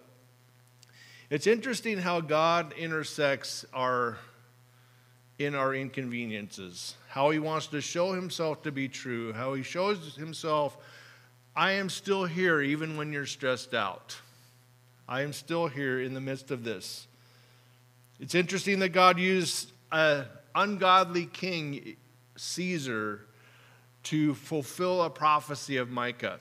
it's 1.31 1.49
interesting 1.49 1.99
how 1.99 2.21
God 2.21 2.75
intersects 2.75 3.65
our 3.75 4.19
in 5.45 5.55
our 5.55 5.75
inconveniences, 5.75 6.95
how 7.09 7.31
he 7.31 7.39
wants 7.39 7.67
to 7.69 7.81
show 7.81 8.13
himself 8.13 8.63
to 8.63 8.73
be 8.73 8.89
true, 8.89 9.33
how 9.33 9.55
he 9.55 9.63
shows 9.63 10.17
himself, 10.17 10.77
I 11.55 11.73
am 11.73 11.91
still 11.91 12.25
here 12.25 12.61
even 12.61 12.97
when 12.97 13.13
you're 13.13 13.27
stressed 13.27 13.75
out. 13.75 14.17
I 15.09 15.23
am 15.23 15.33
still 15.33 15.67
here 15.67 16.01
in 16.01 16.15
the 16.15 16.21
midst 16.21 16.51
of 16.51 16.65
this. 16.65 17.07
It's 18.21 18.35
interesting 18.35 18.79
that 18.79 18.91
God 18.91 19.19
used 19.19 19.71
an 19.91 20.27
ungodly 20.55 21.27
king, 21.27 21.97
Caesar, 22.37 23.27
to 24.05 24.35
fulfill 24.35 25.03
a 25.03 25.11
prophecy 25.11 25.77
of 25.77 25.91
Micah. 25.91 26.39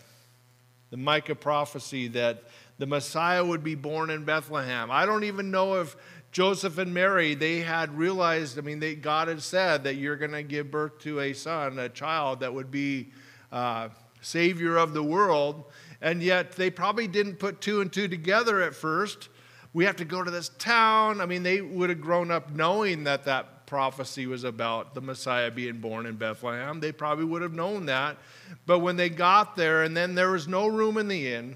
The 0.92 0.98
Micah 0.98 1.36
prophecy 1.36 2.08
that 2.10 2.44
the 2.78 2.86
Messiah 2.86 3.44
would 3.44 3.64
be 3.64 3.76
born 3.76 4.10
in 4.10 4.26
Bethlehem. 4.26 4.90
I 4.90 5.06
don't 5.06 5.24
even 5.24 5.52
know 5.52 5.82
if 5.82 5.96
Joseph 6.32 6.78
and 6.78 6.94
Mary, 6.94 7.34
they 7.36 7.60
had 7.60 7.98
realized, 7.98 8.58
I 8.58 8.62
mean, 8.62 8.80
they, 8.80 8.96
God 8.96 9.28
had 9.28 9.42
said 9.42 9.84
that 9.84 9.96
you're 9.96 10.16
going 10.16 10.32
to 10.32 10.44
give 10.44 10.72
birth 10.72 11.00
to 11.00 11.20
a 11.20 11.34
son, 11.34 11.78
a 11.78 11.90
child 11.90 12.40
that 12.40 12.54
would 12.54 12.72
be 12.72 13.12
uh, 13.52 13.90
Savior 14.22 14.78
of 14.78 14.94
the 14.94 15.04
world 15.04 15.66
and 16.02 16.22
yet 16.24 16.54
they 16.54 16.70
probably 16.70 17.08
didn't 17.08 17.36
put 17.36 17.62
two 17.62 17.82
and 17.82 17.94
two 17.94 18.08
together 18.08 18.62
at 18.62 18.74
first. 18.74 19.30
We 19.74 19.86
have 19.86 19.96
to 19.98 20.06
go 20.06 20.24
to 20.24 20.32
this 20.32 20.50
town. 20.58 21.22
I 21.22 21.26
mean, 21.26 21.44
they 21.44 21.62
would 21.62 21.90
have 21.90 22.02
grown 22.02 22.32
up 22.32 22.52
knowing 22.52 23.06
that 23.06 23.24
that 23.26 23.68
prophecy 23.68 24.26
was 24.26 24.44
about 24.44 24.96
the 24.96 25.02
Messiah 25.02 25.50
being 25.50 25.78
born 25.78 26.06
in 26.06 26.16
Bethlehem. 26.16 26.80
They 26.82 26.92
probably 26.92 27.24
would 27.24 27.42
have 27.42 27.54
known 27.54 27.86
that. 27.86 28.18
But 28.66 28.80
when 28.80 28.98
they 28.98 29.10
got 29.10 29.56
there, 29.56 29.84
and 29.84 29.96
then 29.96 30.16
there 30.16 30.32
was 30.32 30.48
no 30.48 30.68
room 30.68 30.98
in 30.98 31.08
the 31.08 31.34
inn, 31.34 31.56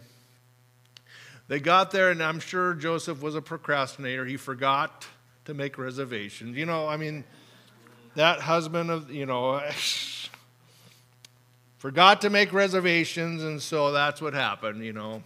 they 1.47 1.59
got 1.59 1.91
there, 1.91 2.09
and 2.09 2.23
I'm 2.23 2.39
sure 2.39 2.73
Joseph 2.73 3.21
was 3.21 3.35
a 3.35 3.41
procrastinator. 3.41 4.25
He 4.25 4.37
forgot 4.37 5.05
to 5.45 5.53
make 5.53 5.77
reservations. 5.77 6.57
You 6.57 6.65
know, 6.65 6.87
I 6.87 6.97
mean, 6.97 7.23
that 8.15 8.39
husband 8.39 8.89
of, 8.89 9.11
you 9.11 9.27
know, 9.27 9.61
forgot 11.77 12.21
to 12.21 12.29
make 12.29 12.51
reservations, 12.51 13.43
and 13.43 13.61
so 13.61 13.91
that's 13.91 14.21
what 14.21 14.33
happened, 14.33 14.83
you 14.83 14.93
know. 14.93 15.21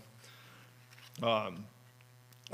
Um, 1.24 1.66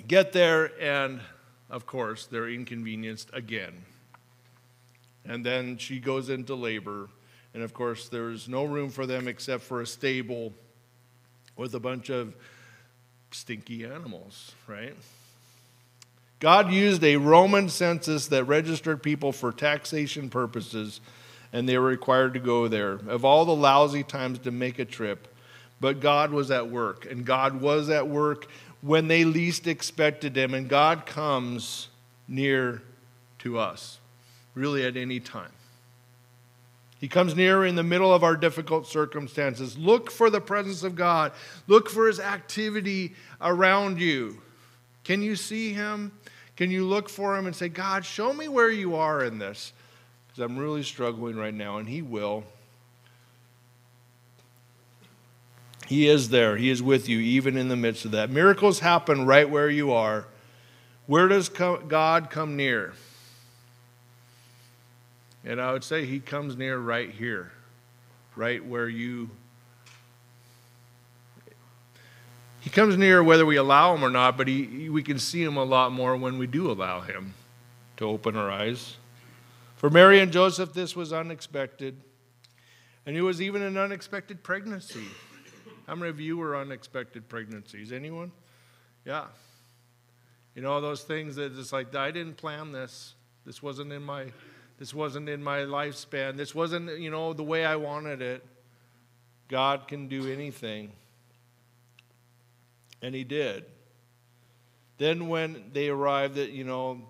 get 0.08 0.32
there, 0.32 0.72
and 0.80 1.22
of 1.70 1.88
course, 1.88 2.28
they're 2.28 2.50
inconvenienced 2.50 3.32
again. 3.34 3.84
And 5.26 5.44
then 5.44 5.78
she 5.78 6.00
goes 6.00 6.30
into 6.30 6.54
labor, 6.54 7.10
and 7.56 7.64
of 7.64 7.74
course, 7.74 8.10
there's 8.10 8.48
no 8.48 8.66
room 8.66 8.92
for 8.92 9.08
them 9.08 9.28
except 9.28 9.64
for 9.64 9.82
a 9.82 9.88
stable 9.88 10.54
with 11.58 11.74
a 11.74 11.80
bunch 11.80 12.10
of 12.10 12.36
stinky 13.36 13.86
animals, 13.86 14.54
right? 14.68 14.96
God 16.40 16.72
used 16.72 17.04
a 17.04 17.18
Roman 17.18 17.70
census 17.70 18.28
that 18.28 18.44
registered 18.44 19.02
people 19.02 19.32
for 19.32 19.52
taxation 19.52 20.30
purposes 20.30 21.00
and 21.56 21.70
they 21.70 21.78
were 21.78 21.88
required 21.88 22.34
to 22.34 22.40
go 22.42 22.68
there. 22.68 23.00
Of 23.08 23.24
all 23.24 23.46
the 23.46 23.56
lousy 23.56 24.04
times 24.04 24.40
to 24.40 24.52
make 24.52 24.78
a 24.78 24.84
trip, 24.84 25.34
but 25.80 26.02
God 26.02 26.32
was 26.32 26.52
at 26.52 26.70
work, 26.70 27.10
and 27.10 27.26
God 27.26 27.62
was 27.62 27.90
at 27.90 28.10
work 28.10 28.48
when 28.82 29.08
they 29.08 29.24
least 29.24 29.66
expected 29.66 30.36
Him, 30.36 30.54
and 30.54 30.68
God 30.68 31.06
comes 31.06 31.88
near 32.28 32.82
to 33.40 33.58
us, 33.58 34.00
really 34.54 34.86
at 34.86 34.98
any 34.98 35.22
time. 35.22 35.52
He 37.00 37.08
comes 37.08 37.36
near 37.36 37.66
in 37.66 37.76
the 37.76 37.84
middle 37.84 38.14
of 38.14 38.24
our 38.24 38.36
difficult 38.36 38.88
circumstances. 38.88 39.78
Look 39.78 40.10
for 40.10 40.30
the 40.30 40.42
presence 40.42 40.84
of 40.84 40.96
God. 40.96 41.34
Look 41.68 41.90
for 41.90 42.08
his 42.08 42.20
activity 42.20 43.16
around 43.42 44.00
you. 44.00 44.42
Can 45.04 45.22
you 45.22 45.36
see 45.36 45.74
him? 45.74 46.12
Can 46.56 46.72
you 46.72 46.86
look 46.86 47.10
for 47.10 47.38
him 47.38 47.48
and 47.48 47.56
say, 47.56 47.70
God, 47.70 48.06
show 48.06 48.34
me 48.34 48.48
where 48.48 48.72
you 48.72 48.96
are 48.96 49.24
in 49.24 49.40
this? 49.40 49.74
because 50.36 50.52
I'm 50.52 50.58
really 50.58 50.84
struggling 50.84 51.38
right 51.38 51.54
now, 51.54 51.78
and 51.78 51.88
He 51.88 52.02
will. 52.02 52.44
He 55.88 56.10
is 56.10 56.30
there. 56.30 56.58
He 56.58 56.70
is 56.70 56.84
with 56.84 57.08
you, 57.08 57.20
even 57.20 57.56
in 57.56 57.70
the 57.70 57.76
midst 57.76 58.06
of 58.06 58.12
that. 58.12 58.30
Miracles 58.30 58.80
happen 58.80 59.26
right 59.26 59.50
where 59.50 59.70
you 59.70 59.94
are. 59.94 60.26
Where 61.06 61.28
does 61.28 61.48
God 61.48 62.30
come 62.30 62.58
near? 62.58 62.94
And 65.46 65.62
I 65.62 65.72
would 65.72 65.84
say 65.84 66.06
He 66.06 66.20
comes 66.20 66.58
near 66.58 66.78
right 66.78 67.10
here, 67.10 67.52
right 68.36 68.66
where 68.66 68.90
you. 68.90 69.30
He 72.62 72.72
comes 72.72 72.98
near 72.98 73.24
whether 73.24 73.46
we 73.46 73.58
allow 73.58 73.94
him 73.94 74.04
or 74.04 74.10
not, 74.10 74.38
but 74.38 74.48
he, 74.48 74.90
we 74.90 75.04
can 75.04 75.20
see 75.20 75.44
him 75.44 75.56
a 75.56 75.64
lot 75.64 75.92
more 75.92 76.18
when 76.18 76.40
we 76.40 76.48
do 76.48 76.72
allow 76.72 77.02
him 77.02 77.36
to 77.98 78.06
open 78.06 78.36
our 78.36 78.50
eyes. 78.50 78.98
For 79.76 79.92
Mary 79.92 80.20
and 80.20 80.32
Joseph, 80.32 80.74
this 80.74 80.96
was 80.96 81.14
unexpected. 81.14 81.96
And 83.06 83.16
it 83.16 83.22
was 83.22 83.40
even 83.40 83.62
an 83.62 83.78
unexpected 83.78 84.42
pregnancy. 84.42 85.06
How 85.86 85.94
many 85.94 86.10
of 86.10 86.20
you 86.20 86.38
were 86.38 86.58
unexpected 86.58 87.30
pregnancies? 87.30 87.92
Anyone? 87.92 88.32
Yeah. 89.06 89.26
You 90.56 90.64
know, 90.64 90.82
those 90.82 91.04
things 91.04 91.36
that 91.36 91.56
it's 91.56 91.72
like, 91.72 91.94
I 91.94 92.10
didn't 92.10 92.38
plan 92.38 92.72
this. 92.72 93.14
This 93.46 93.62
wasn't 93.62 93.92
in 93.92 94.02
my 94.02 94.32
this 94.78 94.94
wasn't 94.94 95.30
in 95.30 95.44
my 95.44 95.60
lifespan. 95.60 96.36
This 96.36 96.54
wasn't, 96.54 97.00
you 97.00 97.10
know, 97.10 97.34
the 97.34 97.44
way 97.44 97.66
I 97.66 97.76
wanted 97.76 98.22
it. 98.22 98.46
God 99.48 99.88
can 99.88 100.08
do 100.08 100.32
anything. 100.32 100.92
And 103.02 103.16
he 103.16 103.24
did. 103.24 103.66
Then 104.98 105.28
when 105.28 105.72
they 105.74 105.90
arrived 105.90 106.38
at, 106.38 106.52
you 106.52 106.64
know, 106.64 107.02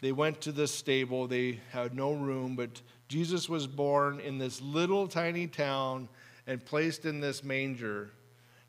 they 0.00 0.12
went 0.12 0.40
to 0.42 0.52
the 0.52 0.66
stable. 0.66 1.26
They 1.26 1.60
had 1.70 1.94
no 1.94 2.12
room, 2.12 2.56
but 2.56 2.82
Jesus 3.08 3.48
was 3.48 3.66
born 3.66 4.20
in 4.20 4.38
this 4.38 4.60
little 4.60 5.08
tiny 5.08 5.46
town 5.46 6.08
and 6.46 6.64
placed 6.64 7.04
in 7.04 7.20
this 7.20 7.42
manger 7.42 8.10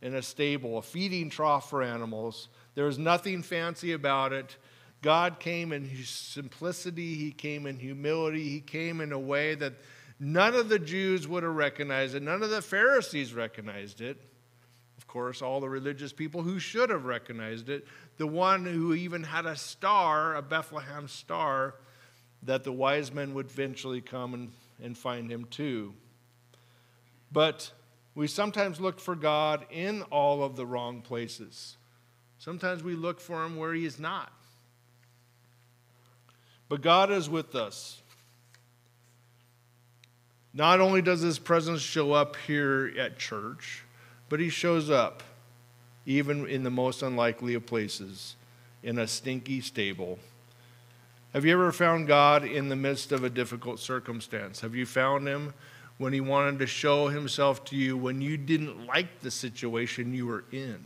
in 0.01 0.15
a 0.15 0.21
stable, 0.21 0.77
a 0.77 0.81
feeding 0.81 1.29
trough 1.29 1.69
for 1.69 1.81
animals. 1.81 2.49
There 2.75 2.85
was 2.85 2.99
nothing 2.99 3.41
fancy 3.41 3.93
about 3.93 4.33
it. 4.33 4.55
God 5.05 5.39
came 5.39 5.71
in 5.71 5.87
simplicity, 6.03 7.13
He 7.13 7.31
came 7.31 7.67
in 7.67 7.77
humility, 7.77 8.49
He 8.49 8.59
came 8.59 9.01
in 9.01 9.11
a 9.11 9.19
way 9.19 9.53
that 9.53 9.73
none 10.19 10.55
of 10.55 10.67
the 10.67 10.79
Jews 10.79 11.27
would 11.27 11.43
have 11.43 11.53
recognized 11.53 12.15
it, 12.15 12.23
none 12.23 12.41
of 12.41 12.49
the 12.49 12.63
Pharisees 12.63 13.31
recognized 13.31 14.01
it. 14.01 14.19
Of 14.97 15.05
course, 15.05 15.43
all 15.43 15.59
the 15.59 15.69
religious 15.69 16.11
people 16.11 16.41
who 16.41 16.57
should 16.57 16.89
have 16.89 17.05
recognized 17.05 17.69
it, 17.69 17.85
the 18.17 18.25
one 18.25 18.65
who 18.65 18.95
even 18.95 19.21
had 19.21 19.45
a 19.45 19.55
star, 19.55 20.33
a 20.33 20.41
Bethlehem 20.41 21.07
star, 21.07 21.75
that 22.41 22.63
the 22.63 22.71
wise 22.71 23.13
men 23.13 23.35
would 23.35 23.51
eventually 23.51 24.01
come 24.01 24.33
and, 24.33 24.51
and 24.81 24.97
find 24.97 25.31
him 25.31 25.45
too. 25.51 25.93
But 27.31 27.71
we 28.15 28.25
sometimes 28.25 28.81
look 28.81 28.99
for 28.99 29.15
God 29.15 29.67
in 29.69 30.01
all 30.03 30.43
of 30.43 30.55
the 30.55 30.65
wrong 30.65 31.03
places. 31.03 31.77
Sometimes 32.39 32.81
we 32.81 32.95
look 32.95 33.19
for 33.19 33.45
him 33.45 33.55
where 33.55 33.75
he 33.75 33.85
is 33.85 33.99
not. 33.99 34.31
But 36.67 36.81
God 36.81 37.11
is 37.11 37.29
with 37.29 37.55
us. 37.55 38.01
Not 40.53 40.79
only 40.79 41.01
does 41.01 41.21
his 41.21 41.37
presence 41.37 41.81
show 41.81 42.13
up 42.13 42.37
here 42.47 42.93
at 42.97 43.19
church, 43.19 43.83
but 44.29 44.39
he 44.39 44.49
shows 44.49 44.89
up 44.89 45.21
even 46.05 46.47
in 46.47 46.63
the 46.63 46.69
most 46.69 47.01
unlikely 47.01 47.55
of 47.55 47.65
places 47.65 48.35
in 48.81 48.97
a 48.99 49.07
stinky 49.07 49.59
stable. 49.59 50.19
Have 51.33 51.43
you 51.43 51.51
ever 51.51 51.71
found 51.73 52.07
God 52.07 52.45
in 52.45 52.69
the 52.69 52.75
midst 52.75 53.11
of 53.11 53.23
a 53.23 53.29
difficult 53.29 53.79
circumstance? 53.79 54.61
Have 54.61 54.75
you 54.75 54.85
found 54.85 55.27
him 55.27 55.53
when 55.97 56.13
he 56.13 56.21
wanted 56.21 56.59
to 56.59 56.67
show 56.67 57.09
himself 57.09 57.65
to 57.65 57.75
you 57.75 57.97
when 57.97 58.21
you 58.21 58.37
didn't 58.37 58.85
like 58.85 59.19
the 59.19 59.31
situation 59.31 60.13
you 60.13 60.27
were 60.27 60.45
in? 60.53 60.85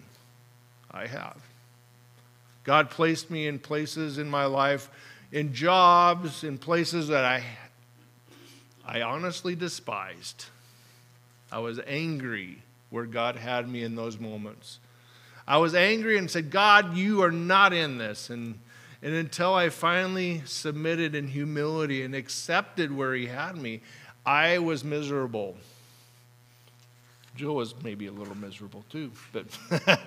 I 0.91 1.05
have. 1.05 1.37
God 2.63 2.89
placed 2.89 3.29
me 3.29 3.47
in 3.47 3.59
places 3.59 4.17
in 4.17 4.27
my 4.27 4.45
life 4.45 4.89
in 5.31 5.53
jobs, 5.53 6.43
in 6.43 6.57
places 6.57 7.07
that 7.09 7.23
I, 7.25 7.43
I 8.85 9.01
honestly 9.01 9.55
despised. 9.55 10.45
I 11.51 11.59
was 11.59 11.79
angry 11.85 12.61
where 12.89 13.05
God 13.05 13.35
had 13.35 13.67
me 13.69 13.83
in 13.83 13.95
those 13.95 14.19
moments. 14.19 14.79
I 15.47 15.57
was 15.57 15.73
angry 15.73 16.17
and 16.17 16.29
said, 16.29 16.51
God, 16.51 16.95
you 16.95 17.23
are 17.23 17.31
not 17.31 17.73
in 17.73 17.97
this. 17.97 18.29
And, 18.29 18.59
and 19.01 19.13
until 19.13 19.53
I 19.53 19.69
finally 19.69 20.41
submitted 20.45 21.15
in 21.15 21.27
humility 21.27 22.03
and 22.03 22.15
accepted 22.15 22.95
where 22.95 23.13
He 23.13 23.27
had 23.27 23.57
me, 23.57 23.81
I 24.25 24.59
was 24.59 24.83
miserable. 24.83 25.57
Joe 27.35 27.53
was 27.53 27.73
maybe 27.83 28.07
a 28.07 28.11
little 28.11 28.35
miserable 28.35 28.83
too, 28.89 29.11
but 29.31 29.45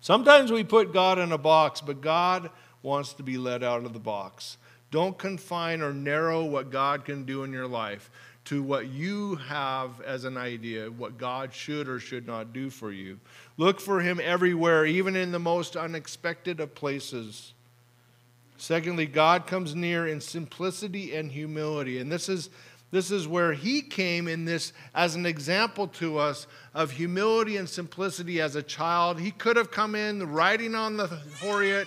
sometimes 0.00 0.52
we 0.52 0.62
put 0.62 0.92
God 0.92 1.18
in 1.18 1.32
a 1.32 1.38
box, 1.38 1.80
but 1.80 2.00
God 2.00 2.50
wants 2.82 3.12
to 3.14 3.22
be 3.22 3.38
let 3.38 3.62
out 3.62 3.84
of 3.84 3.92
the 3.92 3.98
box. 3.98 4.56
Don't 4.90 5.16
confine 5.16 5.82
or 5.82 5.92
narrow 5.92 6.44
what 6.44 6.70
God 6.70 7.04
can 7.04 7.24
do 7.24 7.44
in 7.44 7.52
your 7.52 7.66
life 7.66 8.10
to 8.46 8.62
what 8.62 8.88
you 8.88 9.36
have 9.36 10.00
as 10.00 10.24
an 10.24 10.36
idea, 10.36 10.90
what 10.90 11.18
God 11.18 11.52
should 11.52 11.88
or 11.88 12.00
should 12.00 12.26
not 12.26 12.52
do 12.52 12.70
for 12.70 12.90
you. 12.90 13.20
Look 13.56 13.80
for 13.80 14.00
Him 14.00 14.20
everywhere, 14.22 14.86
even 14.86 15.14
in 15.14 15.30
the 15.30 15.38
most 15.38 15.76
unexpected 15.76 16.58
of 16.58 16.74
places. 16.74 17.52
Secondly, 18.56 19.06
God 19.06 19.46
comes 19.46 19.74
near 19.74 20.06
in 20.06 20.20
simplicity 20.20 21.14
and 21.14 21.30
humility. 21.30 21.98
And 21.98 22.10
this 22.10 22.28
is, 22.28 22.50
this 22.90 23.10
is 23.10 23.28
where 23.28 23.52
He 23.52 23.82
came 23.82 24.26
in 24.26 24.46
this 24.46 24.72
as 24.94 25.14
an 25.14 25.26
example 25.26 25.86
to 25.88 26.18
us 26.18 26.46
of 26.74 26.90
humility 26.90 27.56
and 27.56 27.68
simplicity 27.68 28.40
as 28.40 28.56
a 28.56 28.62
child. 28.62 29.20
He 29.20 29.30
could 29.30 29.56
have 29.56 29.70
come 29.70 29.94
in 29.94 30.30
riding 30.32 30.74
on 30.74 30.96
the 30.96 31.20
chariot 31.40 31.86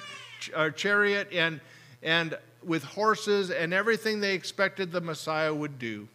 uh, 0.53 0.69
chariot 0.71 1.29
and, 1.32 1.62
and 2.01 2.38
with 2.63 2.84
horses 2.84 3.51
and 3.51 3.73
everything 3.73 4.19
they 4.19 4.34
expected 4.34 4.91
the 4.91 5.01
Messiah 5.01 5.53
would 5.53 5.79
do. 5.79 6.08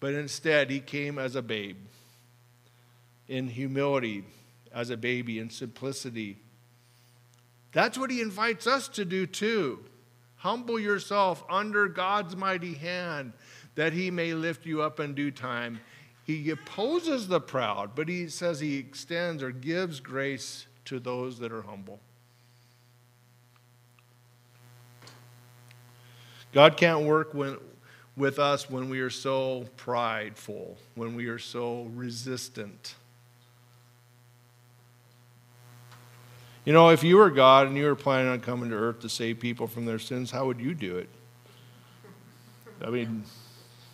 But 0.00 0.14
instead, 0.14 0.70
he 0.70 0.80
came 0.80 1.18
as 1.18 1.36
a 1.36 1.42
babe, 1.42 1.76
in 3.28 3.48
humility, 3.48 4.24
as 4.72 4.90
a 4.90 4.96
baby, 4.96 5.38
in 5.38 5.50
simplicity. 5.50 6.38
That's 7.72 7.98
what 7.98 8.10
he 8.10 8.20
invites 8.20 8.66
us 8.66 8.88
to 8.88 9.04
do 9.04 9.26
too. 9.26 9.80
Humble 10.36 10.80
yourself 10.80 11.44
under 11.50 11.86
God's 11.86 12.34
mighty 12.34 12.74
hand 12.74 13.34
that 13.74 13.92
he 13.92 14.10
may 14.10 14.32
lift 14.34 14.64
you 14.64 14.82
up 14.82 14.98
in 14.98 15.14
due 15.14 15.30
time. 15.30 15.80
He 16.24 16.50
opposes 16.50 17.28
the 17.28 17.40
proud, 17.40 17.94
but 17.94 18.08
he 18.08 18.28
says 18.28 18.60
he 18.60 18.78
extends 18.78 19.42
or 19.42 19.50
gives 19.50 20.00
grace 20.00 20.66
to 20.86 20.98
those 20.98 21.38
that 21.40 21.52
are 21.52 21.62
humble. 21.62 22.00
God 26.52 26.76
can't 26.76 27.02
work 27.02 27.32
when, 27.34 27.56
with 28.16 28.38
us 28.38 28.68
when 28.68 28.88
we 28.90 29.00
are 29.00 29.10
so 29.10 29.66
prideful, 29.76 30.76
when 30.94 31.14
we 31.14 31.26
are 31.26 31.38
so 31.38 31.84
resistant. 31.94 32.94
You 36.64 36.72
know, 36.72 36.90
if 36.90 37.02
you 37.02 37.16
were 37.16 37.30
God 37.30 37.68
and 37.68 37.76
you 37.76 37.84
were 37.84 37.94
planning 37.94 38.30
on 38.30 38.40
coming 38.40 38.70
to 38.70 38.76
earth 38.76 39.00
to 39.00 39.08
save 39.08 39.40
people 39.40 39.66
from 39.66 39.86
their 39.86 39.98
sins, 39.98 40.30
how 40.30 40.46
would 40.46 40.60
you 40.60 40.74
do 40.74 40.98
it? 40.98 41.08
I 42.84 42.90
mean, 42.90 43.24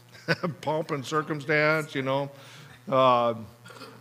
pomp 0.60 0.90
and 0.90 1.04
circumstance, 1.04 1.94
you 1.94 2.02
know. 2.02 2.30
Uh, 2.88 3.34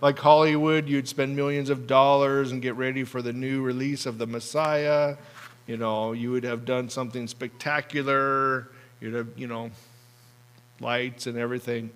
like 0.01 0.17
Hollywood, 0.19 0.87
you'd 0.87 1.07
spend 1.07 1.35
millions 1.35 1.69
of 1.69 1.87
dollars 1.87 2.51
and 2.51 2.61
get 2.61 2.75
ready 2.75 3.03
for 3.03 3.21
the 3.21 3.33
new 3.33 3.61
release 3.61 4.05
of 4.05 4.17
the 4.17 4.27
Messiah. 4.27 5.17
You 5.67 5.77
know, 5.77 6.11
you 6.11 6.31
would 6.31 6.43
have 6.43 6.65
done 6.65 6.89
something 6.89 7.27
spectacular. 7.27 8.69
You'd 9.01 9.15
have, 9.15 9.27
you 9.35 9.47
know, 9.47 9.71
lights 10.79 11.27
and 11.27 11.37
everything. 11.37 11.91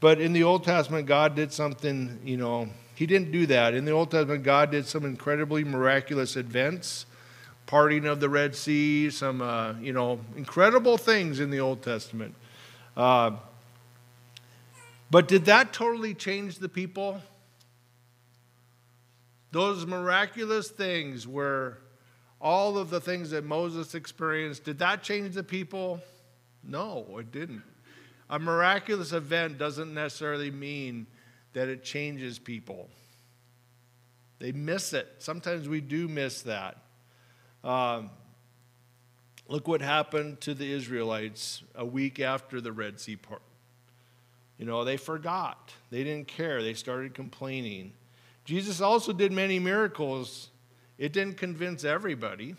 But 0.00 0.20
in 0.20 0.32
the 0.32 0.42
Old 0.42 0.64
Testament, 0.64 1.06
God 1.06 1.34
did 1.34 1.52
something, 1.52 2.18
you 2.24 2.36
know, 2.36 2.68
He 2.94 3.06
didn't 3.06 3.30
do 3.30 3.46
that. 3.46 3.74
In 3.74 3.84
the 3.84 3.92
Old 3.92 4.10
Testament, 4.10 4.42
God 4.42 4.70
did 4.70 4.86
some 4.86 5.04
incredibly 5.04 5.64
miraculous 5.64 6.36
events, 6.36 7.06
parting 7.66 8.06
of 8.06 8.20
the 8.20 8.28
Red 8.28 8.54
Sea, 8.54 9.10
some, 9.10 9.42
uh, 9.42 9.74
you 9.80 9.92
know, 9.92 10.20
incredible 10.36 10.96
things 10.96 11.40
in 11.40 11.50
the 11.50 11.60
Old 11.60 11.82
Testament. 11.82 12.34
Uh, 12.96 13.32
but 15.10 15.28
did 15.28 15.44
that 15.44 15.72
totally 15.72 16.14
change 16.14 16.58
the 16.58 16.68
people? 16.68 17.20
Those 19.52 19.86
miraculous 19.86 20.68
things 20.68 21.28
were 21.28 21.78
all 22.44 22.76
of 22.76 22.90
the 22.90 23.00
things 23.00 23.30
that 23.30 23.42
Moses 23.42 23.94
experienced, 23.94 24.64
did 24.64 24.78
that 24.80 25.02
change 25.02 25.34
the 25.34 25.42
people? 25.42 26.02
No, 26.62 27.16
it 27.18 27.32
didn't. 27.32 27.62
A 28.28 28.38
miraculous 28.38 29.12
event 29.12 29.56
doesn't 29.56 29.92
necessarily 29.92 30.50
mean 30.50 31.06
that 31.54 31.68
it 31.68 31.82
changes 31.82 32.38
people. 32.38 32.90
They 34.40 34.52
miss 34.52 34.92
it. 34.92 35.08
Sometimes 35.18 35.70
we 35.70 35.80
do 35.80 36.06
miss 36.06 36.42
that. 36.42 36.76
Um, 37.62 38.10
look 39.48 39.66
what 39.66 39.80
happened 39.80 40.42
to 40.42 40.52
the 40.52 40.70
Israelites 40.70 41.62
a 41.74 41.86
week 41.86 42.20
after 42.20 42.60
the 42.60 42.72
Red 42.72 43.00
Sea 43.00 43.16
part. 43.16 43.42
You 44.58 44.66
know, 44.66 44.84
they 44.84 44.98
forgot. 44.98 45.72
They 45.90 46.04
didn't 46.04 46.28
care. 46.28 46.62
They 46.62 46.74
started 46.74 47.14
complaining. 47.14 47.94
Jesus 48.44 48.82
also 48.82 49.14
did 49.14 49.32
many 49.32 49.58
miracles 49.58 50.50
it 50.98 51.12
didn't 51.12 51.36
convince 51.36 51.84
everybody. 51.84 52.56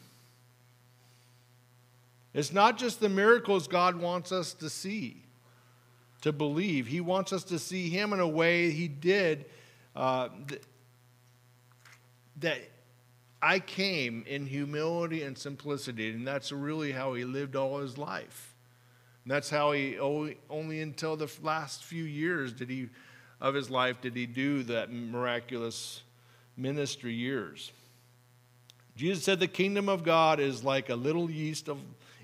It's 2.34 2.52
not 2.52 2.78
just 2.78 3.00
the 3.00 3.10
miracles 3.10 3.68
God 3.68 3.96
wants 3.96 4.32
us 4.32 4.54
to 4.56 4.70
see, 4.70 5.24
to 6.22 6.34
believe. 6.34 6.88
He 6.88 7.00
wants 7.00 7.32
us 7.32 7.44
to 7.46 7.60
see 7.60 7.90
Him 7.90 8.12
in 8.12 8.20
a 8.20 8.28
way 8.28 8.72
He 8.72 8.88
did 8.88 9.46
uh, 9.96 10.30
th- 10.48 10.62
that 12.42 12.60
I 13.42 13.60
came 13.60 14.24
in 14.28 14.46
humility 14.46 15.24
and 15.24 15.38
simplicity, 15.38 16.10
and 16.10 16.28
that's 16.28 16.52
really 16.52 16.92
how 16.92 17.14
he 17.14 17.26
lived 17.26 17.56
all 17.56 17.80
his 17.80 17.98
life. 17.98 18.56
And 19.24 19.32
that's 19.32 19.50
how 19.50 19.72
he 19.72 20.00
only, 20.00 20.38
only 20.50 20.82
until 20.82 21.16
the 21.16 21.32
last 21.42 21.84
few 21.84 22.04
years 22.04 22.54
did 22.54 22.70
he 22.70 22.90
of 23.40 23.54
his 23.54 23.70
life 23.70 24.02
did 24.02 24.16
he 24.16 24.26
do 24.26 24.64
that 24.64 24.92
miraculous 24.92 26.02
ministry 26.58 27.14
years. 27.14 27.72
Jesus 28.96 29.24
said 29.24 29.40
the 29.40 29.48
kingdom 29.48 29.90
of 29.90 30.04
God 30.04 30.40
is 30.40 30.64
like 30.64 30.90
a 30.90 30.96
little 30.96 31.30
yeast 31.30 31.68
of, 31.68 31.80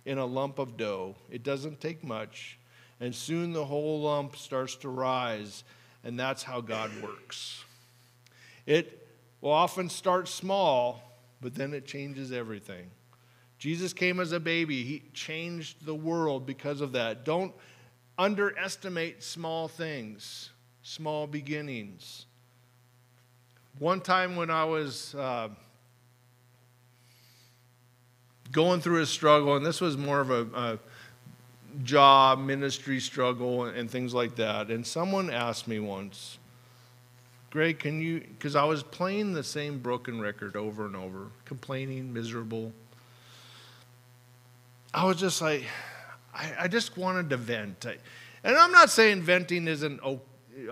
in 0.05 0.17
a 0.17 0.25
lump 0.25 0.57
of 0.57 0.77
dough. 0.77 1.15
It 1.29 1.43
doesn't 1.43 1.81
take 1.81 2.03
much, 2.03 2.57
and 2.99 3.13
soon 3.13 3.51
the 3.51 3.65
whole 3.65 4.01
lump 4.01 4.37
starts 4.37 4.75
to 4.77 4.89
rise, 4.89 5.63
and 6.03 6.17
that's 6.17 6.43
how 6.43 6.61
God 6.61 6.91
works. 7.01 7.63
It 8.65 9.07
will 9.41 9.51
often 9.51 9.89
start 9.89 10.27
small, 10.27 11.01
but 11.41 11.55
then 11.55 11.73
it 11.73 11.85
changes 11.85 12.31
everything. 12.31 12.89
Jesus 13.57 13.93
came 13.93 14.19
as 14.19 14.31
a 14.31 14.39
baby. 14.39 14.83
He 14.83 15.03
changed 15.13 15.85
the 15.85 15.93
world 15.93 16.45
because 16.45 16.81
of 16.81 16.93
that. 16.93 17.25
Don't 17.25 17.53
underestimate 18.17 19.21
small 19.21 19.67
things, 19.67 20.49
small 20.83 21.27
beginnings. 21.27 22.25
One 23.77 24.01
time 24.01 24.35
when 24.35 24.49
I 24.49 24.63
was 24.63 25.13
uh, 25.15 25.49
going 28.51 28.81
through 28.81 29.01
a 29.01 29.05
struggle, 29.05 29.55
and 29.55 29.65
this 29.65 29.81
was 29.81 29.97
more 29.97 30.19
of 30.19 30.29
a, 30.29 30.47
a 30.53 30.79
job, 31.83 32.39
ministry 32.39 32.99
struggle, 32.99 33.65
and 33.65 33.89
things 33.89 34.13
like 34.13 34.35
that, 34.35 34.69
and 34.69 34.85
someone 34.85 35.29
asked 35.29 35.67
me 35.67 35.79
once, 35.79 36.37
Greg, 37.49 37.79
can 37.79 37.99
you, 37.99 38.21
because 38.21 38.55
I 38.55 38.63
was 38.63 38.81
playing 38.81 39.33
the 39.33 39.43
same 39.43 39.79
broken 39.79 40.21
record 40.21 40.55
over 40.55 40.85
and 40.85 40.95
over, 40.95 41.27
complaining, 41.43 42.13
miserable. 42.13 42.71
I 44.93 45.05
was 45.05 45.17
just 45.17 45.41
like, 45.41 45.63
I, 46.33 46.53
I 46.61 46.67
just 46.69 46.97
wanted 46.97 47.29
to 47.29 47.37
vent. 47.37 47.85
I, 47.85 47.97
and 48.43 48.55
I'm 48.55 48.71
not 48.71 48.89
saying 48.89 49.21
venting 49.21 49.67
isn't 49.67 49.99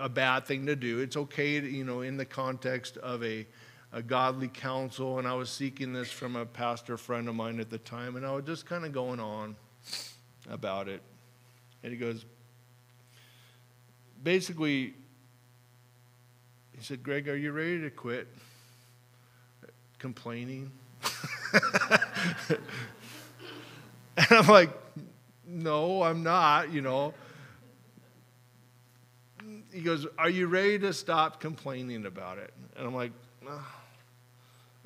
a 0.00 0.08
bad 0.08 0.46
thing 0.46 0.66
to 0.66 0.76
do. 0.76 1.00
It's 1.00 1.16
okay, 1.16 1.60
to, 1.60 1.66
you 1.68 1.84
know, 1.84 2.00
in 2.00 2.16
the 2.16 2.24
context 2.24 2.96
of 2.96 3.22
a, 3.22 3.46
a 3.92 4.02
godly 4.02 4.48
counsel. 4.48 5.18
And 5.18 5.26
I 5.26 5.34
was 5.34 5.50
seeking 5.50 5.92
this 5.92 6.10
from 6.10 6.36
a 6.36 6.46
pastor 6.46 6.96
friend 6.96 7.28
of 7.28 7.34
mine 7.34 7.60
at 7.60 7.70
the 7.70 7.78
time, 7.78 8.16
and 8.16 8.26
I 8.26 8.32
was 8.32 8.44
just 8.44 8.66
kind 8.66 8.84
of 8.84 8.92
going 8.92 9.20
on 9.20 9.56
about 10.48 10.88
it. 10.88 11.02
And 11.82 11.92
he 11.92 11.98
goes, 11.98 12.24
basically, 14.22 14.94
he 16.76 16.82
said, 16.82 17.02
Greg, 17.02 17.28
are 17.28 17.36
you 17.36 17.52
ready 17.52 17.80
to 17.80 17.90
quit 17.90 18.28
complaining? 19.98 20.70
and 22.40 24.26
I'm 24.30 24.46
like, 24.46 24.70
no, 25.46 26.02
I'm 26.02 26.22
not, 26.22 26.72
you 26.72 26.80
know. 26.80 27.12
He 29.72 29.80
goes, 29.80 30.06
Are 30.18 30.30
you 30.30 30.46
ready 30.46 30.78
to 30.80 30.92
stop 30.92 31.40
complaining 31.40 32.06
about 32.06 32.38
it? 32.38 32.52
And 32.76 32.86
I'm 32.86 32.94
like, 32.94 33.12
oh, 33.48 33.79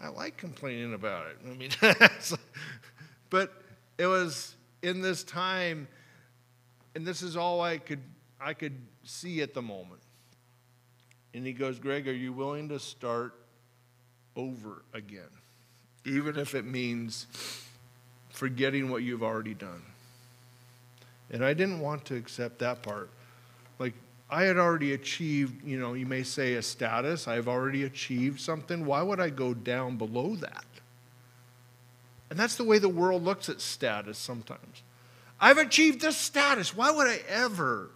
I 0.04 0.08
like 0.08 0.36
complaining 0.36 0.92
about 0.92 1.28
it. 1.28 1.38
I 1.46 1.54
mean, 1.54 1.70
but 3.30 3.52
it 3.96 4.06
was 4.06 4.54
in 4.82 5.00
this 5.00 5.24
time, 5.24 5.88
and 6.94 7.06
this 7.06 7.22
is 7.22 7.36
all 7.36 7.62
I 7.62 7.78
could 7.78 8.02
I 8.38 8.52
could 8.52 8.76
see 9.04 9.40
at 9.40 9.54
the 9.54 9.62
moment. 9.62 10.02
And 11.32 11.46
he 11.46 11.52
goes, 11.52 11.78
Greg, 11.78 12.06
are 12.06 12.12
you 12.12 12.32
willing 12.32 12.68
to 12.68 12.78
start 12.78 13.34
over 14.36 14.82
again? 14.92 15.22
Even 16.04 16.38
if 16.38 16.54
it 16.54 16.66
means 16.66 17.26
forgetting 18.28 18.90
what 18.90 19.02
you've 19.02 19.22
already 19.22 19.54
done. 19.54 19.82
And 21.30 21.42
I 21.42 21.54
didn't 21.54 21.80
want 21.80 22.04
to 22.06 22.14
accept 22.14 22.58
that 22.58 22.82
part. 22.82 23.08
Like, 23.78 23.94
I 24.30 24.44
had 24.44 24.56
already 24.56 24.94
achieved, 24.94 25.64
you 25.66 25.78
know, 25.78 25.94
you 25.94 26.06
may 26.06 26.22
say 26.22 26.54
a 26.54 26.62
status. 26.62 27.28
I've 27.28 27.48
already 27.48 27.84
achieved 27.84 28.40
something. 28.40 28.84
Why 28.86 29.02
would 29.02 29.20
I 29.20 29.30
go 29.30 29.54
down 29.54 29.96
below 29.96 30.34
that? 30.36 30.64
And 32.30 32.38
that's 32.38 32.56
the 32.56 32.64
way 32.64 32.78
the 32.78 32.88
world 32.88 33.22
looks 33.22 33.48
at 33.48 33.60
status 33.60 34.18
sometimes. 34.18 34.82
I've 35.40 35.58
achieved 35.58 36.00
this 36.00 36.16
status. 36.16 36.74
Why 36.74 36.90
would 36.90 37.06
I 37.06 37.20
ever 37.28 37.90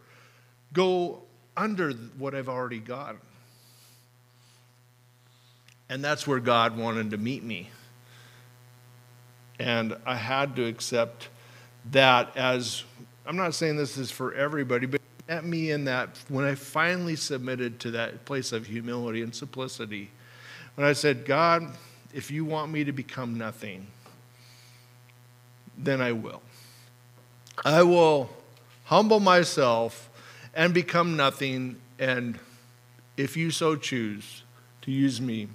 go 0.73 1.23
under 1.57 1.93
what 1.93 2.35
I've 2.35 2.49
already 2.49 2.79
got? 2.79 3.17
And 5.89 6.05
that's 6.05 6.27
where 6.27 6.41
God 6.41 6.77
wanted 6.77 7.11
to 7.13 7.17
meet 7.17 7.43
me. 7.43 7.71
And 9.59 9.97
I 10.05 10.15
had 10.15 10.55
to 10.57 10.67
accept 10.67 11.31
that 11.91 12.37
as 12.37 12.85
I'm 13.27 13.37
not 13.37 13.55
saying 13.55 13.77
this 13.77 13.97
is 13.97 14.11
for 14.11 14.35
everybody, 14.35 14.87
but 14.87 15.01
at 15.29 15.45
me 15.45 15.71
in 15.71 15.85
that 15.85 16.09
when 16.29 16.45
I 16.45 16.55
finally 16.55 17.17
submitted 17.17 17.81
to 17.81 17.91
that 17.93 18.25
place 18.25 18.53
of 18.53 18.67
humility 18.67 19.23
and 19.23 19.35
simplicity, 19.35 20.11
when 20.75 20.87
I 20.87 20.95
said, 20.95 21.27
God, 21.27 21.75
if 22.15 22.31
you 22.31 22.45
want 22.45 22.73
me 22.73 22.85
to 22.85 22.93
become 22.93 23.37
nothing, 23.37 23.87
then 25.77 26.01
I 26.01 26.13
will. 26.13 26.43
I 27.65 27.83
will 27.83 28.31
humble 28.85 29.21
myself 29.21 30.09
and 30.55 30.73
become 30.73 31.17
nothing, 31.17 31.77
and 31.99 32.39
if 33.17 33.37
you 33.37 33.51
so 33.51 33.77
choose 33.77 34.43
to 34.83 34.91
use 34.91 35.21
me 35.21 35.49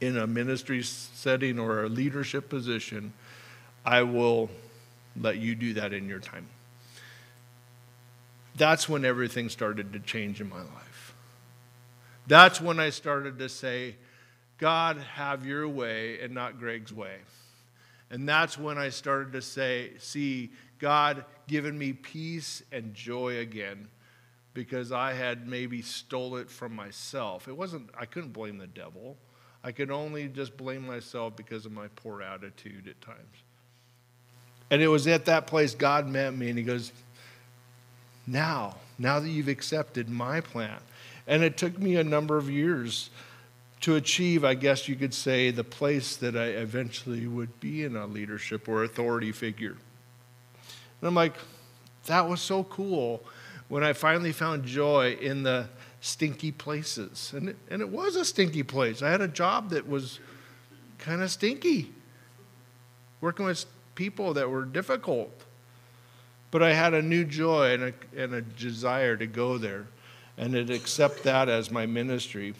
in 0.00 0.16
a 0.16 0.26
ministry 0.26 0.82
setting 0.82 1.58
or 1.58 1.84
a 1.84 1.88
leadership 1.88 2.48
position, 2.48 3.12
I 3.84 4.02
will 4.02 4.50
let 5.20 5.38
you 5.38 5.54
do 5.54 5.74
that 5.74 5.92
in 5.92 6.08
your 6.08 6.20
time. 6.20 6.46
That's 8.56 8.88
when 8.88 9.04
everything 9.04 9.48
started 9.48 9.92
to 9.92 10.00
change 10.00 10.40
in 10.40 10.48
my 10.48 10.60
life. 10.60 11.14
That's 12.26 12.60
when 12.60 12.80
I 12.80 12.90
started 12.90 13.38
to 13.40 13.48
say, 13.48 13.96
God, 14.58 14.98
have 15.14 15.44
your 15.44 15.68
way 15.68 16.20
and 16.20 16.32
not 16.32 16.58
Greg's 16.58 16.92
way. 16.92 17.16
And 18.10 18.28
that's 18.28 18.56
when 18.56 18.78
I 18.78 18.90
started 18.90 19.32
to 19.32 19.42
say, 19.42 19.92
see, 19.98 20.50
God 20.78 21.24
given 21.48 21.76
me 21.76 21.92
peace 21.92 22.62
and 22.70 22.94
joy 22.94 23.38
again 23.38 23.88
because 24.54 24.92
I 24.92 25.12
had 25.12 25.48
maybe 25.48 25.82
stole 25.82 26.36
it 26.36 26.48
from 26.48 26.74
myself. 26.74 27.48
It 27.48 27.56
wasn't, 27.56 27.90
I 27.98 28.06
couldn't 28.06 28.32
blame 28.32 28.58
the 28.58 28.68
devil. 28.68 29.16
I 29.64 29.72
could 29.72 29.90
only 29.90 30.28
just 30.28 30.56
blame 30.56 30.86
myself 30.86 31.34
because 31.36 31.66
of 31.66 31.72
my 31.72 31.88
poor 31.96 32.22
attitude 32.22 32.86
at 32.86 33.00
times. 33.00 33.42
And 34.70 34.80
it 34.80 34.88
was 34.88 35.06
at 35.06 35.24
that 35.24 35.46
place 35.46 35.74
God 35.74 36.08
met 36.08 36.34
me 36.34 36.48
and 36.48 36.58
He 36.58 36.64
goes, 36.64 36.92
Now, 38.26 38.76
now 38.98 39.20
that 39.20 39.28
you've 39.28 39.48
accepted 39.48 40.08
my 40.08 40.40
plan. 40.40 40.78
And 41.26 41.42
it 41.42 41.56
took 41.56 41.78
me 41.78 41.96
a 41.96 42.04
number 42.04 42.36
of 42.36 42.50
years 42.50 43.10
to 43.80 43.96
achieve, 43.96 44.44
I 44.44 44.54
guess 44.54 44.88
you 44.88 44.96
could 44.96 45.12
say, 45.12 45.50
the 45.50 45.64
place 45.64 46.16
that 46.16 46.36
I 46.36 46.46
eventually 46.46 47.26
would 47.26 47.60
be 47.60 47.84
in 47.84 47.96
a 47.96 48.06
leadership 48.06 48.68
or 48.68 48.84
authority 48.84 49.32
figure. 49.32 49.76
And 51.00 51.08
I'm 51.08 51.14
like, 51.14 51.34
that 52.06 52.28
was 52.28 52.40
so 52.40 52.64
cool 52.64 53.22
when 53.68 53.82
I 53.82 53.92
finally 53.92 54.32
found 54.32 54.64
joy 54.64 55.18
in 55.20 55.42
the 55.42 55.68
stinky 56.00 56.52
places. 56.52 57.32
And 57.34 57.50
it, 57.50 57.56
and 57.70 57.82
it 57.82 57.88
was 57.88 58.16
a 58.16 58.24
stinky 58.24 58.62
place. 58.62 59.02
I 59.02 59.10
had 59.10 59.20
a 59.20 59.28
job 59.28 59.70
that 59.70 59.88
was 59.88 60.18
kind 60.98 61.22
of 61.22 61.30
stinky, 61.30 61.92
working 63.20 63.46
with 63.46 63.64
people 63.94 64.34
that 64.34 64.48
were 64.50 64.64
difficult. 64.64 65.43
But 66.54 66.62
I 66.62 66.72
had 66.72 66.94
a 66.94 67.02
new 67.02 67.24
joy 67.24 67.72
and 67.72 67.82
a, 67.82 67.92
and 68.16 68.32
a 68.32 68.40
desire 68.40 69.16
to 69.16 69.26
go 69.26 69.58
there 69.58 69.88
and 70.38 70.52
to 70.52 70.72
accept 70.72 71.24
that 71.24 71.48
as 71.48 71.68
my 71.68 71.84
ministry. 71.84 72.54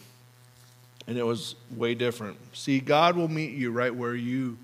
And 1.07 1.17
it 1.17 1.23
was 1.23 1.55
way 1.73 1.95
different. 1.95 2.37
See, 2.53 2.81
God 2.81 3.15
will 3.15 3.29
meet 3.29 3.51
you 3.51 3.71
right 3.71 3.95
where 3.95 4.13
you 4.13 4.57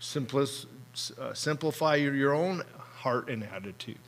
simplic- 0.00 0.66
uh, 1.18 1.34
simplify 1.34 1.96
your, 1.96 2.14
your 2.14 2.34
own 2.34 2.62
heart 2.98 3.28
and 3.28 3.42
attitude. 3.42 3.98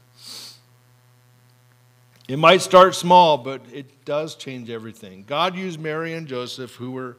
It 2.29 2.39
might 2.39 2.63
start 2.63 2.95
small, 2.95 3.39
but 3.39 3.63
it 3.73 4.05
does 4.05 4.37
change 4.37 4.71
everything. 4.71 5.25
God 5.27 5.57
used 5.57 5.81
Mary 5.81 6.15
and 6.15 6.29
Joseph, 6.29 6.77
who 6.77 6.93
were 6.93 7.17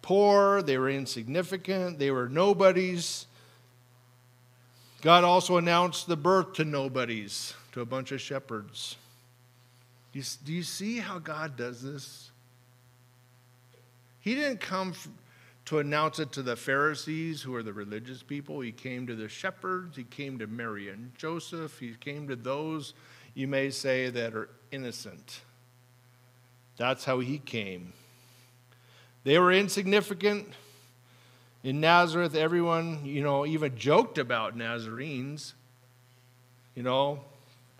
poor, 0.00 0.62
they 0.62 0.78
were 0.78 0.88
insignificant, 0.88 1.98
they 1.98 2.10
were 2.10 2.30
nobodies. 2.30 3.26
God 5.06 5.22
also 5.22 5.56
announced 5.56 6.08
the 6.08 6.16
birth 6.16 6.54
to 6.54 6.64
nobodies, 6.64 7.54
to 7.70 7.80
a 7.80 7.84
bunch 7.84 8.10
of 8.10 8.20
shepherds. 8.20 8.96
Do 10.12 10.18
you, 10.18 10.24
do 10.44 10.52
you 10.52 10.64
see 10.64 10.98
how 10.98 11.20
God 11.20 11.56
does 11.56 11.80
this? 11.80 12.32
He 14.18 14.34
didn't 14.34 14.58
come 14.58 14.94
to 15.66 15.78
announce 15.78 16.18
it 16.18 16.32
to 16.32 16.42
the 16.42 16.56
Pharisees, 16.56 17.40
who 17.40 17.54
are 17.54 17.62
the 17.62 17.72
religious 17.72 18.24
people. 18.24 18.58
He 18.58 18.72
came 18.72 19.06
to 19.06 19.14
the 19.14 19.28
shepherds. 19.28 19.96
He 19.96 20.02
came 20.02 20.40
to 20.40 20.48
Mary 20.48 20.88
and 20.88 21.12
Joseph. 21.16 21.78
He 21.78 21.94
came 22.00 22.26
to 22.26 22.34
those 22.34 22.92
you 23.34 23.46
may 23.46 23.70
say, 23.70 24.10
that 24.10 24.34
are 24.34 24.48
innocent. 24.72 25.42
That's 26.78 27.04
how 27.04 27.20
he 27.20 27.38
came. 27.38 27.92
They 29.22 29.38
were 29.38 29.52
insignificant. 29.52 30.48
In 31.66 31.80
Nazareth, 31.80 32.36
everyone, 32.36 33.04
you 33.04 33.24
know, 33.24 33.44
even 33.44 33.76
joked 33.76 34.18
about 34.18 34.56
Nazarenes. 34.56 35.54
You 36.76 36.84
know, 36.84 37.24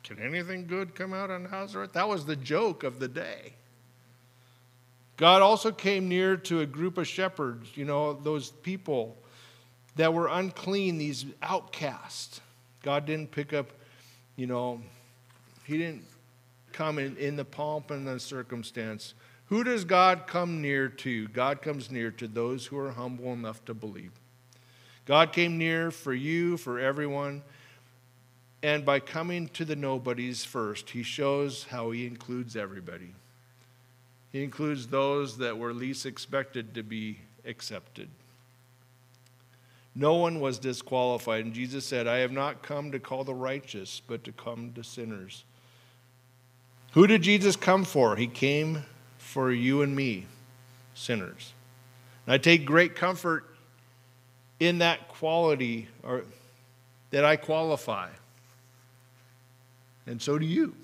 can 0.03 0.19
anything 0.19 0.67
good 0.67 0.97
come 0.97 1.15
out 1.15 1.31
of 1.31 1.49
Nazareth? 1.49 1.93
That 1.93 2.09
was 2.09 2.27
the 2.27 2.35
joke 2.35 2.83
of 2.83 2.99
the 2.99 3.07
day. 3.07 3.53
God 5.17 5.41
also 5.41 5.71
came 5.71 6.09
near 6.09 6.37
to 6.37 6.63
a 6.63 6.67
group 6.67 6.99
of 6.99 7.07
shepherds, 7.07 7.77
you 7.77 7.85
know, 7.85 8.13
those 8.13 8.51
people 8.51 9.17
that 9.95 10.13
were 10.13 10.27
unclean, 10.27 10.99
these 10.99 11.25
outcasts. 11.41 12.41
God 12.83 13.07
didn't 13.07 13.31
pick 13.31 13.53
up, 13.53 13.71
you 14.35 14.49
know, 14.49 14.81
He 15.63 15.79
didn't 15.79 16.03
come 16.73 16.99
in, 16.99 17.17
in 17.19 17.37
the 17.37 17.45
pomp 17.45 17.93
and 17.93 18.05
the 18.05 18.19
circumstance. 18.19 19.15
Who 19.49 19.63
does 19.63 19.85
God 19.85 20.27
come 20.27 20.61
near 20.61 20.89
to? 20.89 21.29
God 21.29 21.63
comes 21.63 21.91
near 21.91 22.11
to 22.13 22.27
those 22.27 22.67
who 22.67 22.79
are 22.79 22.93
humble 22.93 23.33
enough 23.33 23.65
to 23.67 23.75
believe. 23.75 24.11
God 25.05 25.33
came 25.33 25.57
near 25.57 25.91
for 25.91 26.13
you, 26.13 26.57
for 26.57 26.81
everyone. 26.81 27.43
And 28.63 28.85
by 28.85 28.99
coming 28.99 29.49
to 29.51 29.65
the 29.65 29.77
nobodies 29.77 30.45
first, 30.45 30.91
he 30.91 31.05
shows 31.05 31.65
how 31.65 31.93
he 31.93 32.07
includes 32.07 32.57
everybody. 32.57 33.15
He 34.33 34.43
includes 34.43 34.89
those 34.89 35.39
that 35.39 35.57
were 35.57 35.73
least 35.73 36.05
expected 36.05 36.75
to 36.75 36.83
be 36.83 37.21
accepted. 37.45 38.09
No 39.95 40.15
one 40.15 40.41
was 40.41 40.59
disqualified. 40.59 41.45
And 41.45 41.55
Jesus 41.55 41.87
said, 41.87 42.09
I 42.09 42.19
have 42.19 42.33
not 42.33 42.63
come 42.63 42.91
to 42.91 42.99
call 42.99 43.23
the 43.23 43.33
righteous, 43.33 44.03
but 44.07 44.25
to 44.25 44.33
come 44.33 44.73
to 44.75 44.83
sinners. 44.83 45.45
Who 46.93 47.07
did 47.07 47.23
Jesus 47.23 47.55
come 47.55 47.85
for? 47.85 48.17
He 48.17 48.27
came 48.27 48.85
for 49.27 49.51
you 49.51 49.83
and 49.83 49.95
me, 49.95 50.25
sinners. 50.95 51.53
And 52.25 52.33
I 52.33 52.39
take 52.39 52.65
great 52.65 52.95
comfort 52.95 53.45
in 54.61 54.79
that 54.79 55.09
quality 55.09 55.89
or 56.03 56.23
that 57.11 57.25
I 57.25 57.37
qualify. 57.37 58.09
And 60.07 60.23
so 60.23 60.39
do 60.39 60.47
you. 60.47 60.75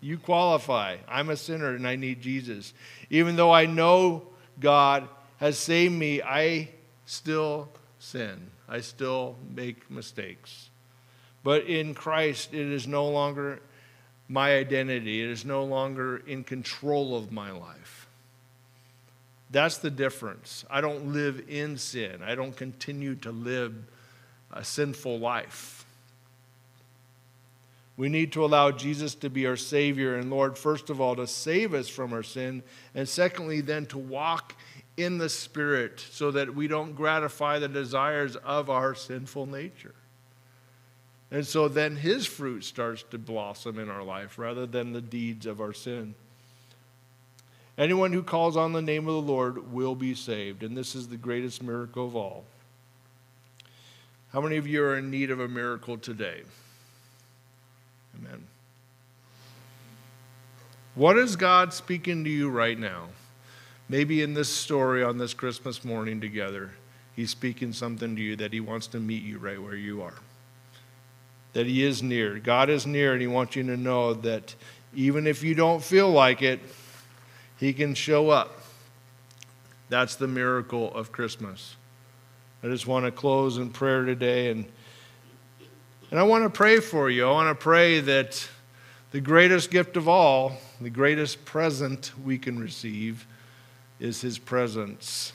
You 0.00 0.18
qualify. 0.18 0.96
I'm 1.08 1.30
a 1.30 1.36
sinner 1.36 1.74
and 1.76 1.86
I 1.86 1.94
need 1.94 2.20
Jesus. 2.20 2.74
Even 3.10 3.36
though 3.36 3.52
I 3.52 3.66
know 3.66 4.26
God 4.58 5.08
has 5.38 5.56
saved 5.56 5.94
me, 5.94 6.20
I 6.20 6.68
still 7.06 7.68
sin. 8.00 8.50
I 8.68 8.80
still 8.80 9.36
make 9.54 9.88
mistakes. 9.88 10.68
But 11.44 11.66
in 11.66 11.94
Christ, 11.94 12.52
it 12.52 12.66
is 12.66 12.88
no 12.88 13.08
longer 13.08 13.60
my 14.32 14.56
identity, 14.56 15.22
it 15.22 15.28
is 15.28 15.44
no 15.44 15.62
longer 15.62 16.22
in 16.26 16.42
control 16.42 17.14
of 17.14 17.30
my 17.30 17.50
life. 17.50 18.08
That's 19.50 19.76
the 19.76 19.90
difference. 19.90 20.64
I 20.70 20.80
don't 20.80 21.12
live 21.12 21.44
in 21.48 21.76
sin, 21.76 22.22
I 22.24 22.34
don't 22.34 22.56
continue 22.56 23.14
to 23.16 23.30
live 23.30 23.74
a 24.50 24.64
sinful 24.64 25.18
life. 25.18 25.84
We 27.98 28.08
need 28.08 28.32
to 28.32 28.44
allow 28.44 28.70
Jesus 28.70 29.14
to 29.16 29.28
be 29.28 29.46
our 29.46 29.56
Savior 29.56 30.16
and 30.16 30.30
Lord, 30.30 30.56
first 30.56 30.88
of 30.88 30.98
all, 30.98 31.14
to 31.16 31.26
save 31.26 31.74
us 31.74 31.90
from 31.90 32.14
our 32.14 32.22
sin, 32.22 32.62
and 32.94 33.06
secondly, 33.06 33.60
then 33.60 33.84
to 33.86 33.98
walk 33.98 34.54
in 34.96 35.18
the 35.18 35.28
Spirit 35.28 36.02
so 36.10 36.30
that 36.30 36.54
we 36.54 36.68
don't 36.68 36.94
gratify 36.94 37.58
the 37.58 37.68
desires 37.68 38.36
of 38.36 38.70
our 38.70 38.94
sinful 38.94 39.44
nature. 39.44 39.94
And 41.32 41.46
so 41.46 41.66
then 41.66 41.96
His 41.96 42.26
fruit 42.26 42.62
starts 42.62 43.02
to 43.10 43.18
blossom 43.18 43.78
in 43.78 43.88
our 43.88 44.02
life 44.02 44.38
rather 44.38 44.66
than 44.66 44.92
the 44.92 45.00
deeds 45.00 45.46
of 45.46 45.62
our 45.62 45.72
sin. 45.72 46.14
Anyone 47.78 48.12
who 48.12 48.22
calls 48.22 48.54
on 48.54 48.74
the 48.74 48.82
name 48.82 49.08
of 49.08 49.14
the 49.14 49.32
Lord 49.32 49.72
will 49.72 49.94
be 49.94 50.14
saved, 50.14 50.62
and 50.62 50.76
this 50.76 50.94
is 50.94 51.08
the 51.08 51.16
greatest 51.16 51.62
miracle 51.62 52.06
of 52.06 52.14
all. 52.14 52.44
How 54.30 54.42
many 54.42 54.58
of 54.58 54.66
you 54.66 54.84
are 54.84 54.98
in 54.98 55.10
need 55.10 55.30
of 55.30 55.40
a 55.40 55.48
miracle 55.48 55.96
today? 55.96 56.42
Amen. 58.18 58.44
What 60.94 61.16
is 61.16 61.36
God 61.36 61.72
speaking 61.72 62.24
to 62.24 62.30
you 62.30 62.50
right 62.50 62.78
now? 62.78 63.08
Maybe 63.88 64.20
in 64.20 64.34
this 64.34 64.50
story 64.50 65.02
on 65.02 65.16
this 65.16 65.32
Christmas 65.32 65.82
morning 65.82 66.20
together, 66.20 66.72
He's 67.16 67.30
speaking 67.30 67.72
something 67.72 68.16
to 68.16 68.22
you 68.22 68.36
that 68.36 68.52
He 68.52 68.60
wants 68.60 68.86
to 68.88 69.00
meet 69.00 69.22
you 69.22 69.38
right 69.38 69.60
where 69.60 69.74
you 69.74 70.02
are. 70.02 70.16
That 71.52 71.66
He 71.66 71.84
is 71.84 72.02
near. 72.02 72.38
God 72.38 72.70
is 72.70 72.86
near, 72.86 73.12
and 73.12 73.20
He 73.20 73.26
wants 73.26 73.56
you 73.56 73.62
to 73.64 73.76
know 73.76 74.14
that 74.14 74.54
even 74.94 75.26
if 75.26 75.42
you 75.42 75.54
don't 75.54 75.82
feel 75.82 76.10
like 76.10 76.42
it, 76.42 76.60
He 77.58 77.72
can 77.72 77.94
show 77.94 78.30
up. 78.30 78.58
That's 79.88 80.16
the 80.16 80.28
miracle 80.28 80.92
of 80.94 81.12
Christmas. 81.12 81.76
I 82.62 82.68
just 82.68 82.86
want 82.86 83.04
to 83.04 83.10
close 83.10 83.58
in 83.58 83.70
prayer 83.70 84.04
today 84.04 84.50
and 84.50 84.66
and 86.12 86.20
I 86.20 86.24
want 86.24 86.44
to 86.44 86.50
pray 86.50 86.78
for 86.78 87.08
you. 87.08 87.26
I 87.26 87.30
want 87.30 87.58
to 87.58 87.62
pray 87.62 87.98
that 88.00 88.46
the 89.12 89.20
greatest 89.20 89.70
gift 89.70 89.96
of 89.96 90.08
all, 90.08 90.58
the 90.78 90.90
greatest 90.90 91.46
present 91.46 92.12
we 92.22 92.36
can 92.36 92.58
receive, 92.58 93.26
is 93.98 94.20
His 94.20 94.38
presence. 94.38 95.32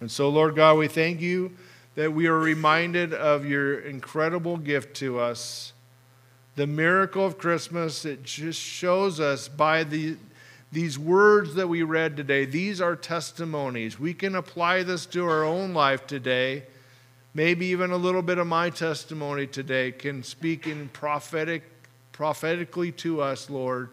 And 0.00 0.10
so, 0.10 0.30
Lord 0.30 0.56
God, 0.56 0.78
we 0.78 0.88
thank 0.88 1.20
you 1.20 1.54
that 1.94 2.12
we 2.12 2.26
are 2.26 2.38
reminded 2.38 3.12
of 3.12 3.44
your 3.44 3.78
incredible 3.78 4.56
gift 4.56 4.96
to 4.96 5.20
us. 5.20 5.72
The 6.56 6.66
miracle 6.66 7.24
of 7.24 7.38
Christmas, 7.38 8.04
it 8.04 8.22
just 8.22 8.60
shows 8.60 9.20
us 9.20 9.48
by 9.48 9.84
the, 9.84 10.16
these 10.70 10.98
words 10.98 11.54
that 11.54 11.68
we 11.68 11.82
read 11.82 12.16
today. 12.16 12.44
These 12.44 12.80
are 12.80 12.96
testimonies. 12.96 13.98
We 13.98 14.14
can 14.14 14.34
apply 14.34 14.82
this 14.82 15.06
to 15.06 15.24
our 15.26 15.44
own 15.44 15.74
life 15.74 16.06
today 16.06 16.64
Maybe 17.34 17.66
even 17.66 17.90
a 17.92 17.96
little 17.96 18.20
bit 18.20 18.36
of 18.36 18.46
my 18.46 18.68
testimony 18.68 19.46
today 19.46 19.90
can 19.90 20.22
speak 20.22 20.66
in 20.66 20.88
prophetic, 20.88 21.62
prophetically 22.12 22.92
to 22.92 23.22
us, 23.22 23.48
Lord, 23.48 23.88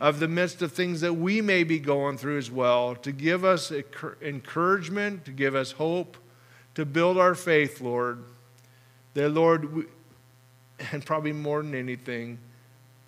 of 0.00 0.18
the 0.18 0.26
midst 0.26 0.62
of 0.62 0.72
things 0.72 1.00
that 1.02 1.14
we 1.14 1.40
may 1.40 1.62
be 1.62 1.78
going 1.78 2.18
through 2.18 2.38
as 2.38 2.50
well, 2.50 2.96
to 2.96 3.12
give 3.12 3.44
us 3.44 3.72
encouragement, 4.20 5.24
to 5.26 5.30
give 5.30 5.54
us 5.54 5.72
hope, 5.72 6.16
to 6.74 6.84
build 6.84 7.18
our 7.18 7.34
faith, 7.34 7.80
Lord. 7.80 8.22
That, 9.14 9.30
Lord, 9.30 9.74
we, 9.74 9.84
and 10.92 11.04
probably 11.04 11.32
more 11.32 11.62
than 11.62 11.74
anything, 11.74 12.38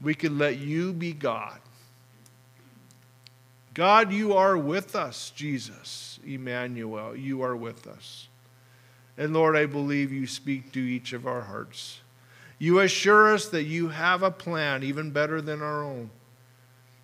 we 0.00 0.14
could 0.14 0.36
let 0.36 0.58
you 0.58 0.92
be 0.92 1.12
God. 1.12 1.58
God, 3.72 4.12
you 4.12 4.34
are 4.34 4.56
with 4.56 4.94
us, 4.94 5.30
Jesus, 5.30 6.20
Emmanuel, 6.24 7.16
you 7.16 7.42
are 7.42 7.56
with 7.56 7.88
us. 7.88 8.28
And 9.16 9.32
Lord, 9.32 9.56
I 9.56 9.66
believe 9.66 10.12
you 10.12 10.26
speak 10.26 10.72
to 10.72 10.80
each 10.80 11.12
of 11.12 11.26
our 11.26 11.40
hearts. 11.40 12.00
You 12.58 12.80
assure 12.80 13.34
us 13.34 13.48
that 13.48 13.64
you 13.64 13.88
have 13.88 14.22
a 14.22 14.30
plan 14.30 14.82
even 14.84 15.10
better 15.10 15.40
than 15.40 15.60
our 15.60 15.82
own. 15.82 16.10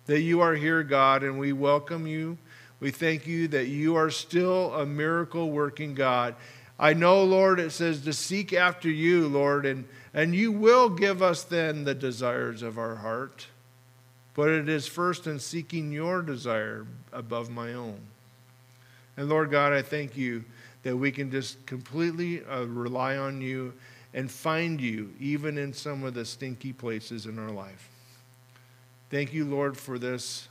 That 0.05 0.21
you 0.21 0.41
are 0.41 0.55
here, 0.55 0.83
God, 0.83 1.23
and 1.23 1.37
we 1.37 1.53
welcome 1.53 2.07
you. 2.07 2.37
We 2.81 2.91
thank 2.91 3.27
you 3.27 3.47
that 3.49 3.67
you 3.67 3.95
are 3.95 4.09
still 4.09 4.73
a 4.73 4.85
miracle 4.85 5.51
working 5.51 5.93
God. 5.93 6.35
I 6.79 6.93
know, 6.93 7.23
Lord, 7.23 7.59
it 7.59 7.71
says 7.71 8.01
to 8.01 8.11
seek 8.11 8.53
after 8.53 8.89
you, 8.89 9.27
Lord, 9.27 9.67
and, 9.67 9.85
and 10.15 10.35
you 10.35 10.51
will 10.51 10.89
give 10.89 11.21
us 11.21 11.43
then 11.43 11.83
the 11.83 11.93
desires 11.93 12.63
of 12.63 12.79
our 12.79 12.95
heart. 12.95 13.45
But 14.33 14.49
it 14.49 14.67
is 14.67 14.87
first 14.87 15.27
in 15.27 15.37
seeking 15.39 15.91
your 15.91 16.23
desire 16.23 16.87
above 17.13 17.51
my 17.51 17.73
own. 17.73 17.99
And 19.15 19.29
Lord 19.29 19.51
God, 19.51 19.73
I 19.73 19.83
thank 19.83 20.17
you 20.17 20.43
that 20.81 20.97
we 20.97 21.11
can 21.11 21.29
just 21.29 21.63
completely 21.67 22.43
uh, 22.45 22.63
rely 22.63 23.17
on 23.17 23.41
you 23.41 23.73
and 24.15 24.31
find 24.31 24.81
you 24.81 25.13
even 25.19 25.59
in 25.59 25.73
some 25.73 26.03
of 26.03 26.15
the 26.15 26.25
stinky 26.25 26.73
places 26.73 27.27
in 27.27 27.37
our 27.37 27.51
life. 27.51 27.89
Thank 29.11 29.33
you, 29.33 29.45
Lord, 29.45 29.77
for 29.77 29.99
this. 29.99 30.47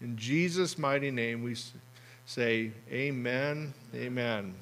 In 0.00 0.16
Jesus' 0.16 0.76
mighty 0.76 1.10
name, 1.10 1.42
we 1.42 1.56
say, 2.26 2.72
Amen. 2.90 3.72
Amen. 3.94 4.54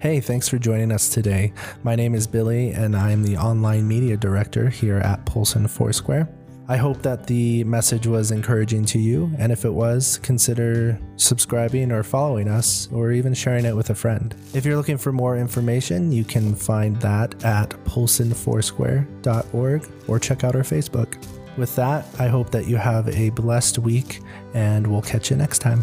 Hey, 0.00 0.20
thanks 0.20 0.48
for 0.48 0.58
joining 0.58 0.92
us 0.92 1.08
today. 1.08 1.52
My 1.82 1.96
name 1.96 2.14
is 2.14 2.26
Billy, 2.26 2.70
and 2.70 2.96
I 2.96 3.10
am 3.10 3.24
the 3.24 3.36
online 3.36 3.88
media 3.88 4.16
director 4.16 4.68
here 4.68 4.98
at 4.98 5.26
Polson 5.26 5.66
Foursquare. 5.66 6.28
I 6.70 6.76
hope 6.76 7.02
that 7.02 7.26
the 7.26 7.64
message 7.64 8.06
was 8.06 8.30
encouraging 8.30 8.84
to 8.86 8.98
you, 8.98 9.30
and 9.38 9.50
if 9.50 9.64
it 9.64 9.72
was, 9.72 10.18
consider 10.18 10.98
subscribing 11.16 11.90
or 11.90 12.02
following 12.02 12.46
us, 12.46 12.88
or 12.92 13.10
even 13.10 13.34
sharing 13.34 13.64
it 13.64 13.74
with 13.74 13.90
a 13.90 13.94
friend. 13.94 14.34
If 14.54 14.64
you're 14.64 14.76
looking 14.76 14.98
for 14.98 15.10
more 15.10 15.36
information, 15.36 16.12
you 16.12 16.24
can 16.24 16.54
find 16.54 16.96
that 17.00 17.42
at 17.44 17.70
polsonfoursquare.org 17.84 19.88
or 20.06 20.18
check 20.18 20.44
out 20.44 20.54
our 20.54 20.62
Facebook. 20.62 21.37
With 21.58 21.74
that, 21.74 22.06
I 22.20 22.28
hope 22.28 22.50
that 22.50 22.68
you 22.68 22.76
have 22.76 23.08
a 23.08 23.30
blessed 23.30 23.80
week, 23.80 24.20
and 24.54 24.86
we'll 24.86 25.02
catch 25.02 25.28
you 25.28 25.36
next 25.36 25.58
time. 25.58 25.82